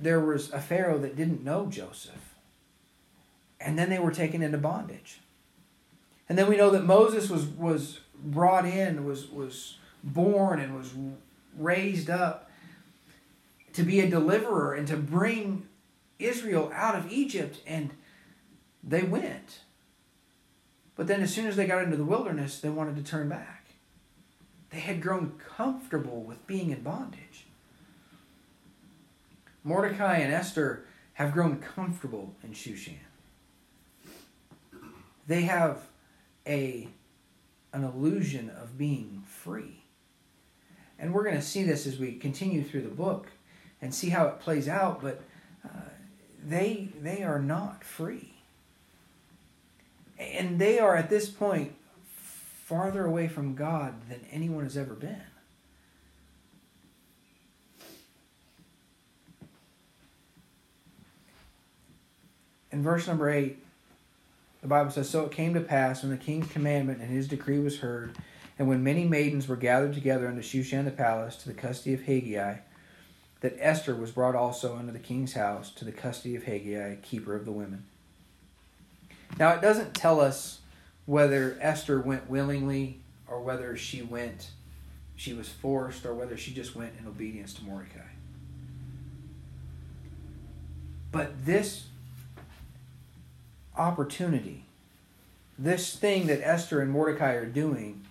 there 0.00 0.20
was 0.20 0.50
a 0.52 0.60
Pharaoh 0.60 0.98
that 0.98 1.16
didn't 1.16 1.44
know 1.44 1.66
Joseph. 1.66 2.34
And 3.60 3.78
then 3.78 3.90
they 3.90 3.98
were 3.98 4.12
taken 4.12 4.42
into 4.42 4.58
bondage. 4.58 5.20
And 6.28 6.38
then 6.38 6.48
we 6.48 6.56
know 6.56 6.70
that 6.70 6.84
Moses 6.84 7.28
was, 7.28 7.46
was 7.46 8.00
brought 8.22 8.66
in, 8.66 9.04
was, 9.04 9.30
was 9.30 9.78
born, 10.04 10.60
and 10.60 10.76
was 10.76 10.92
raised 11.56 12.10
up 12.10 12.50
to 13.72 13.82
be 13.82 14.00
a 14.00 14.08
deliverer 14.08 14.74
and 14.74 14.86
to 14.88 14.96
bring 14.96 15.66
Israel 16.18 16.70
out 16.74 16.94
of 16.94 17.10
Egypt. 17.10 17.60
And 17.66 17.90
they 18.84 19.02
went. 19.02 19.60
But 20.96 21.06
then, 21.06 21.22
as 21.22 21.32
soon 21.32 21.46
as 21.46 21.56
they 21.56 21.66
got 21.66 21.82
into 21.82 21.96
the 21.96 22.04
wilderness, 22.04 22.60
they 22.60 22.68
wanted 22.68 22.96
to 22.96 23.02
turn 23.02 23.28
back. 23.28 23.57
They 24.70 24.80
had 24.80 25.00
grown 25.00 25.32
comfortable 25.56 26.22
with 26.22 26.46
being 26.46 26.70
in 26.70 26.82
bondage. 26.82 27.46
Mordecai 29.64 30.18
and 30.18 30.32
Esther 30.32 30.84
have 31.14 31.32
grown 31.32 31.58
comfortable 31.58 32.34
in 32.42 32.52
Shushan. 32.52 32.94
They 35.26 35.42
have 35.42 35.88
a, 36.46 36.88
an 37.72 37.84
illusion 37.84 38.50
of 38.50 38.78
being 38.78 39.24
free. 39.26 39.82
And 40.98 41.12
we're 41.12 41.24
going 41.24 41.36
to 41.36 41.42
see 41.42 41.62
this 41.62 41.86
as 41.86 41.98
we 41.98 42.14
continue 42.14 42.64
through 42.64 42.82
the 42.82 42.88
book 42.88 43.28
and 43.80 43.94
see 43.94 44.08
how 44.08 44.26
it 44.26 44.40
plays 44.40 44.68
out, 44.68 45.00
but 45.00 45.22
uh, 45.64 45.90
they, 46.44 46.88
they 47.00 47.22
are 47.22 47.38
not 47.38 47.84
free. 47.84 48.34
And 50.18 50.58
they 50.58 50.78
are 50.78 50.96
at 50.96 51.10
this 51.10 51.28
point 51.28 51.74
farther 52.68 53.06
away 53.06 53.26
from 53.26 53.54
God 53.54 53.94
than 54.10 54.20
anyone 54.30 54.64
has 54.64 54.76
ever 54.76 54.92
been. 54.92 55.22
In 62.70 62.82
verse 62.82 63.06
number 63.06 63.30
8, 63.30 63.56
the 64.60 64.68
Bible 64.68 64.90
says, 64.90 65.08
So 65.08 65.24
it 65.24 65.32
came 65.32 65.54
to 65.54 65.62
pass 65.62 66.02
when 66.02 66.10
the 66.10 66.18
king's 66.18 66.52
commandment 66.52 67.00
and 67.00 67.08
his 67.08 67.26
decree 67.26 67.58
was 67.58 67.78
heard, 67.78 68.18
and 68.58 68.68
when 68.68 68.84
many 68.84 69.06
maidens 69.06 69.48
were 69.48 69.56
gathered 69.56 69.94
together 69.94 70.28
unto 70.28 70.42
Shushan 70.42 70.84
the 70.84 70.90
palace 70.90 71.36
to 71.36 71.48
the 71.48 71.54
custody 71.54 71.94
of 71.94 72.00
Hegai, 72.00 72.58
that 73.40 73.56
Esther 73.58 73.94
was 73.94 74.10
brought 74.10 74.34
also 74.34 74.76
unto 74.76 74.92
the 74.92 74.98
king's 74.98 75.32
house 75.32 75.70
to 75.70 75.86
the 75.86 75.92
custody 75.92 76.36
of 76.36 76.42
Hegai, 76.42 77.00
keeper 77.00 77.34
of 77.34 77.46
the 77.46 77.52
women. 77.52 77.84
Now 79.38 79.54
it 79.54 79.62
doesn't 79.62 79.94
tell 79.94 80.20
us 80.20 80.60
whether 81.08 81.56
Esther 81.62 81.98
went 81.98 82.28
willingly 82.28 83.00
or 83.26 83.40
whether 83.40 83.74
she 83.78 84.02
went, 84.02 84.50
she 85.16 85.32
was 85.32 85.48
forced, 85.48 86.04
or 86.04 86.12
whether 86.12 86.36
she 86.36 86.52
just 86.52 86.76
went 86.76 86.92
in 87.00 87.06
obedience 87.06 87.54
to 87.54 87.64
Mordecai. 87.64 88.00
But 91.10 91.46
this 91.46 91.86
opportunity, 93.74 94.66
this 95.58 95.96
thing 95.96 96.26
that 96.26 96.46
Esther 96.46 96.82
and 96.82 96.90
Mordecai 96.90 97.32
are 97.32 97.46
doing, 97.46 98.04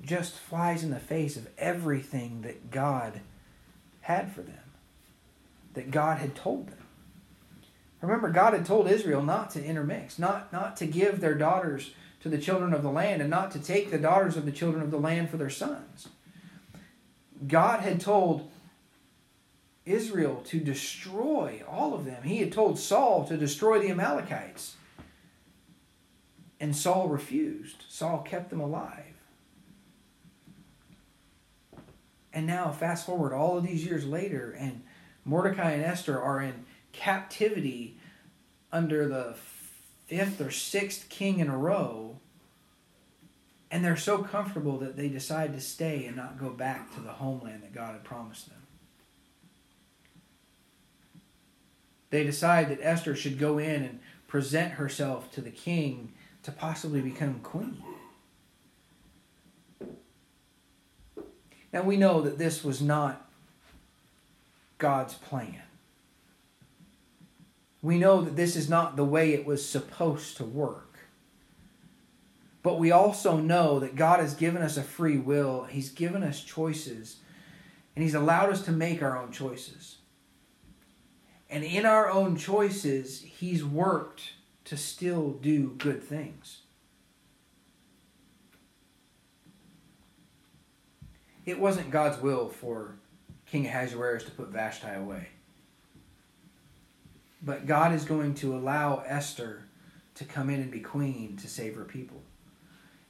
just 0.00 0.32
flies 0.32 0.82
in 0.82 0.88
the 0.88 0.98
face 0.98 1.36
of 1.36 1.48
everything 1.58 2.40
that 2.42 2.70
God 2.70 3.20
had 4.00 4.32
for 4.32 4.40
them, 4.40 4.64
that 5.74 5.90
God 5.90 6.16
had 6.16 6.34
told 6.34 6.68
them. 6.68 6.85
Remember, 8.00 8.30
God 8.30 8.52
had 8.52 8.66
told 8.66 8.88
Israel 8.88 9.22
not 9.22 9.50
to 9.50 9.64
intermix, 9.64 10.18
not, 10.18 10.52
not 10.52 10.76
to 10.76 10.86
give 10.86 11.20
their 11.20 11.34
daughters 11.34 11.92
to 12.20 12.28
the 12.28 12.38
children 12.38 12.72
of 12.72 12.82
the 12.82 12.90
land, 12.90 13.20
and 13.20 13.30
not 13.30 13.50
to 13.52 13.58
take 13.58 13.90
the 13.90 13.98
daughters 13.98 14.36
of 14.36 14.44
the 14.44 14.52
children 14.52 14.82
of 14.82 14.90
the 14.90 14.98
land 14.98 15.30
for 15.30 15.36
their 15.36 15.50
sons. 15.50 16.08
God 17.46 17.80
had 17.80 18.00
told 18.00 18.50
Israel 19.84 20.42
to 20.46 20.58
destroy 20.58 21.62
all 21.68 21.94
of 21.94 22.04
them. 22.04 22.24
He 22.24 22.38
had 22.38 22.52
told 22.52 22.78
Saul 22.78 23.24
to 23.26 23.36
destroy 23.36 23.80
the 23.80 23.90
Amalekites. 23.90 24.76
And 26.58 26.74
Saul 26.74 27.08
refused. 27.08 27.84
Saul 27.88 28.18
kept 28.18 28.50
them 28.50 28.60
alive. 28.60 29.14
And 32.32 32.46
now, 32.46 32.70
fast 32.70 33.06
forward 33.06 33.32
all 33.32 33.56
of 33.56 33.66
these 33.66 33.86
years 33.86 34.04
later, 34.04 34.54
and 34.58 34.82
Mordecai 35.24 35.70
and 35.70 35.82
Esther 35.82 36.20
are 36.20 36.42
in 36.42 36.65
captivity 36.96 37.96
under 38.72 39.06
the 39.06 39.34
fifth 40.06 40.40
or 40.40 40.50
sixth 40.50 41.08
king 41.08 41.38
in 41.38 41.48
a 41.48 41.56
row, 41.56 42.18
and 43.70 43.84
they're 43.84 43.96
so 43.96 44.18
comfortable 44.18 44.78
that 44.78 44.96
they 44.96 45.08
decide 45.08 45.52
to 45.54 45.60
stay 45.60 46.06
and 46.06 46.16
not 46.16 46.38
go 46.38 46.50
back 46.50 46.94
to 46.94 47.00
the 47.00 47.12
homeland 47.12 47.62
that 47.62 47.74
God 47.74 47.92
had 47.92 48.04
promised 48.04 48.48
them. 48.48 48.62
They 52.10 52.24
decide 52.24 52.68
that 52.70 52.78
Esther 52.80 53.16
should 53.16 53.38
go 53.38 53.58
in 53.58 53.82
and 53.82 54.00
present 54.28 54.74
herself 54.74 55.30
to 55.32 55.40
the 55.40 55.50
king 55.50 56.12
to 56.44 56.52
possibly 56.52 57.00
become 57.00 57.40
queen. 57.40 57.82
Now 61.72 61.82
we 61.82 61.96
know 61.96 62.22
that 62.22 62.38
this 62.38 62.64
was 62.64 62.80
not 62.80 63.28
God's 64.78 65.14
plan 65.14 65.65
we 67.86 67.98
know 67.98 68.20
that 68.20 68.34
this 68.34 68.56
is 68.56 68.68
not 68.68 68.96
the 68.96 69.04
way 69.04 69.32
it 69.32 69.46
was 69.46 69.64
supposed 69.64 70.36
to 70.36 70.44
work. 70.44 70.98
But 72.64 72.80
we 72.80 72.90
also 72.90 73.36
know 73.36 73.78
that 73.78 73.94
God 73.94 74.18
has 74.18 74.34
given 74.34 74.60
us 74.60 74.76
a 74.76 74.82
free 74.82 75.18
will, 75.18 75.64
He's 75.70 75.90
given 75.90 76.24
us 76.24 76.42
choices, 76.42 77.18
and 77.94 78.02
He's 78.02 78.16
allowed 78.16 78.50
us 78.50 78.62
to 78.62 78.72
make 78.72 79.04
our 79.04 79.16
own 79.16 79.30
choices. 79.30 79.98
And 81.48 81.62
in 81.62 81.86
our 81.86 82.10
own 82.10 82.36
choices, 82.36 83.22
He's 83.22 83.64
worked 83.64 84.32
to 84.64 84.76
still 84.76 85.30
do 85.34 85.76
good 85.78 86.02
things. 86.02 86.62
It 91.44 91.60
wasn't 91.60 91.92
God's 91.92 92.20
will 92.20 92.48
for 92.48 92.96
King 93.46 93.68
Ahasuerus 93.68 94.24
to 94.24 94.32
put 94.32 94.48
Vashti 94.48 94.88
away. 94.88 95.28
But 97.46 97.64
God 97.64 97.94
is 97.94 98.04
going 98.04 98.34
to 98.36 98.56
allow 98.56 99.04
Esther 99.06 99.62
to 100.16 100.24
come 100.24 100.50
in 100.50 100.60
and 100.60 100.70
be 100.70 100.80
queen 100.80 101.38
to 101.40 101.48
save 101.48 101.76
her 101.76 101.84
people. 101.84 102.20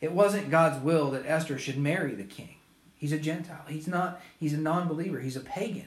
It 0.03 0.12
wasn't 0.12 0.51
God's 0.51 0.84
will 0.84 1.11
that 1.12 1.24
Esther 1.26 1.59
should 1.59 1.78
marry 1.78 2.14
the 2.14 2.22
king. 2.22 2.57
He's 2.99 3.12
a 3.12 3.18
Gentile. 3.18 3.64
He's 3.66 3.89
not, 3.89 4.20
he's 4.39 4.53
a 4.53 4.59
non 4.59 4.89
believer. 4.89 5.20
He's 5.20 5.37
a 5.37 5.41
pagan. 5.41 5.87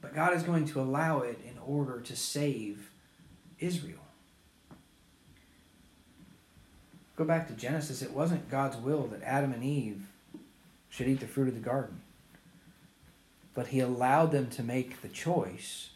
But 0.00 0.14
God 0.14 0.32
is 0.32 0.44
going 0.44 0.66
to 0.66 0.80
allow 0.80 1.20
it 1.20 1.40
in 1.44 1.58
order 1.58 2.00
to 2.00 2.14
save 2.14 2.88
Israel. 3.58 3.98
Go 7.16 7.24
back 7.24 7.48
to 7.48 7.54
Genesis. 7.54 8.00
It 8.00 8.12
wasn't 8.12 8.48
God's 8.48 8.76
will 8.76 9.08
that 9.08 9.22
Adam 9.22 9.52
and 9.52 9.64
Eve 9.64 10.06
should 10.88 11.08
eat 11.08 11.20
the 11.20 11.26
fruit 11.26 11.48
of 11.48 11.54
the 11.54 11.60
garden. 11.60 12.00
But 13.54 13.68
he 13.68 13.80
allowed 13.80 14.30
them 14.30 14.50
to 14.50 14.62
make 14.62 15.00
the 15.00 15.08
choice 15.08 15.90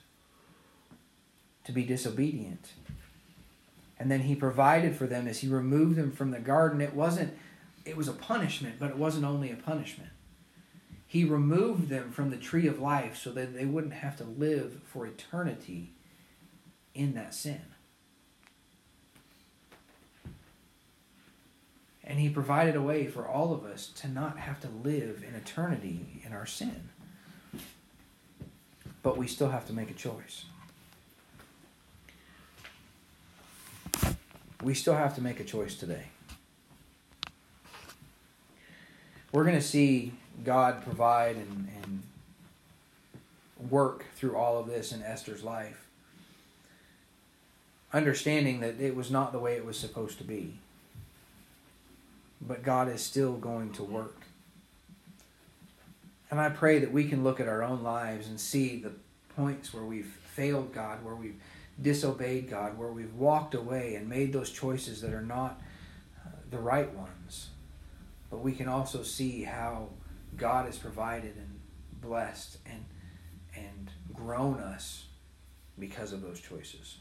to 1.69 1.73
be 1.73 1.85
disobedient. 1.85 2.73
And 3.99 4.11
then 4.11 4.21
he 4.21 4.35
provided 4.35 4.97
for 4.97 5.07
them 5.07 5.29
as 5.29 5.41
he 5.41 5.49
removed 5.49 5.97
them 5.97 6.13
from 6.13 6.31
the 6.31 6.41
garden. 6.41 6.81
It 6.81 6.95
wasn't 6.95 7.37
it 7.85 7.95
was 7.95 8.09
a 8.09 8.15
punishment, 8.15 8.77
but 8.79 8.89
it 8.89 8.97
wasn't 8.97 9.27
only 9.27 9.53
a 9.53 9.57
punishment. 9.57 10.09
He 11.07 11.25
removed 11.25 11.91
them 11.91 12.11
from 12.11 12.31
the 12.31 12.39
tree 12.39 12.67
of 12.67 12.81
life 12.81 13.19
so 13.19 13.33
that 13.33 13.53
they 13.55 13.67
wouldn't 13.67 13.93
have 13.93 14.17
to 14.17 14.25
live 14.25 14.81
for 14.87 15.07
eternity 15.07 15.93
in 16.95 17.13
that 17.15 17.35
sin. 17.35 17.61
And 22.03 22.19
he 22.19 22.31
provided 22.31 22.77
a 22.77 22.83
way 22.83 23.09
for 23.09 23.29
all 23.29 23.53
of 23.53 23.67
us 23.67 23.89
to 23.97 24.09
not 24.09 24.39
have 24.39 24.59
to 24.61 24.69
live 24.69 25.23
in 25.29 25.35
eternity 25.35 26.23
in 26.25 26.33
our 26.33 26.47
sin. 26.47 26.89
But 29.03 29.19
we 29.19 29.27
still 29.27 29.51
have 29.51 29.67
to 29.67 29.75
make 29.75 29.91
a 29.91 29.95
choice. 29.95 30.47
We 34.63 34.75
still 34.75 34.95
have 34.95 35.15
to 35.15 35.23
make 35.23 35.39
a 35.39 35.45
choice 35.45 35.77
today. 35.77 36.05
We're 39.31 39.45
going 39.45 39.57
to 39.57 39.63
see 39.63 40.13
God 40.45 40.83
provide 40.83 41.37
and, 41.37 41.69
and 41.83 42.03
work 43.71 44.07
through 44.17 44.37
all 44.37 44.59
of 44.59 44.67
this 44.67 44.93
in 44.93 45.03
Esther's 45.03 45.45
life, 45.45 45.87
understanding 47.93 48.61
that 48.61 48.81
it 48.81 48.97
was 48.97 49.11
not 49.11 49.33
the 49.33 49.39
way 49.39 49.55
it 49.55 49.65
was 49.65 49.79
supposed 49.79 50.19
to 50.19 50.25
be. 50.25 50.55
But 52.41 52.63
God 52.63 52.89
is 52.89 53.03
still 53.03 53.35
going 53.35 53.73
to 53.75 53.83
work. 53.83 54.23
And 56.31 56.41
I 56.41 56.51
pray 56.51 56.79
that 56.79 56.93
we 56.93 57.09
can 57.09 57.25
look 57.25 57.41
at 57.41 57.49
our 57.49 57.63
own 57.63 57.83
lives 57.83 58.29
and 58.29 58.39
see 58.39 58.77
the 58.77 58.93
points 59.37 59.73
where 59.73 59.85
we've 59.85 60.19
failed 60.35 60.73
God, 60.73 61.05
where 61.05 61.15
we've 61.15 61.41
disobeyed 61.81 62.51
God, 62.51 62.77
where 62.77 62.93
we've 62.93 63.15
walked 63.15 63.55
away 63.55 63.95
and 63.95 64.09
made 64.09 64.33
those 64.33 64.51
choices 64.51 65.01
that 65.01 65.13
are 65.13 65.23
not 65.23 65.61
uh, 66.25 66.31
the 66.51 66.59
right 66.59 66.93
ones. 66.95 67.51
But 68.31 68.39
we 68.39 68.53
can 68.53 68.69
also 68.69 69.03
see 69.03 69.43
how 69.43 69.89
God 70.37 70.67
has 70.67 70.77
provided 70.77 71.37
and 71.37 71.61
blessed 72.01 72.59
and 72.67 72.85
and 73.57 73.91
grown 74.13 74.61
us 74.61 75.07
because 75.79 76.13
of 76.13 76.23
those 76.23 76.41
choices. 76.41 76.99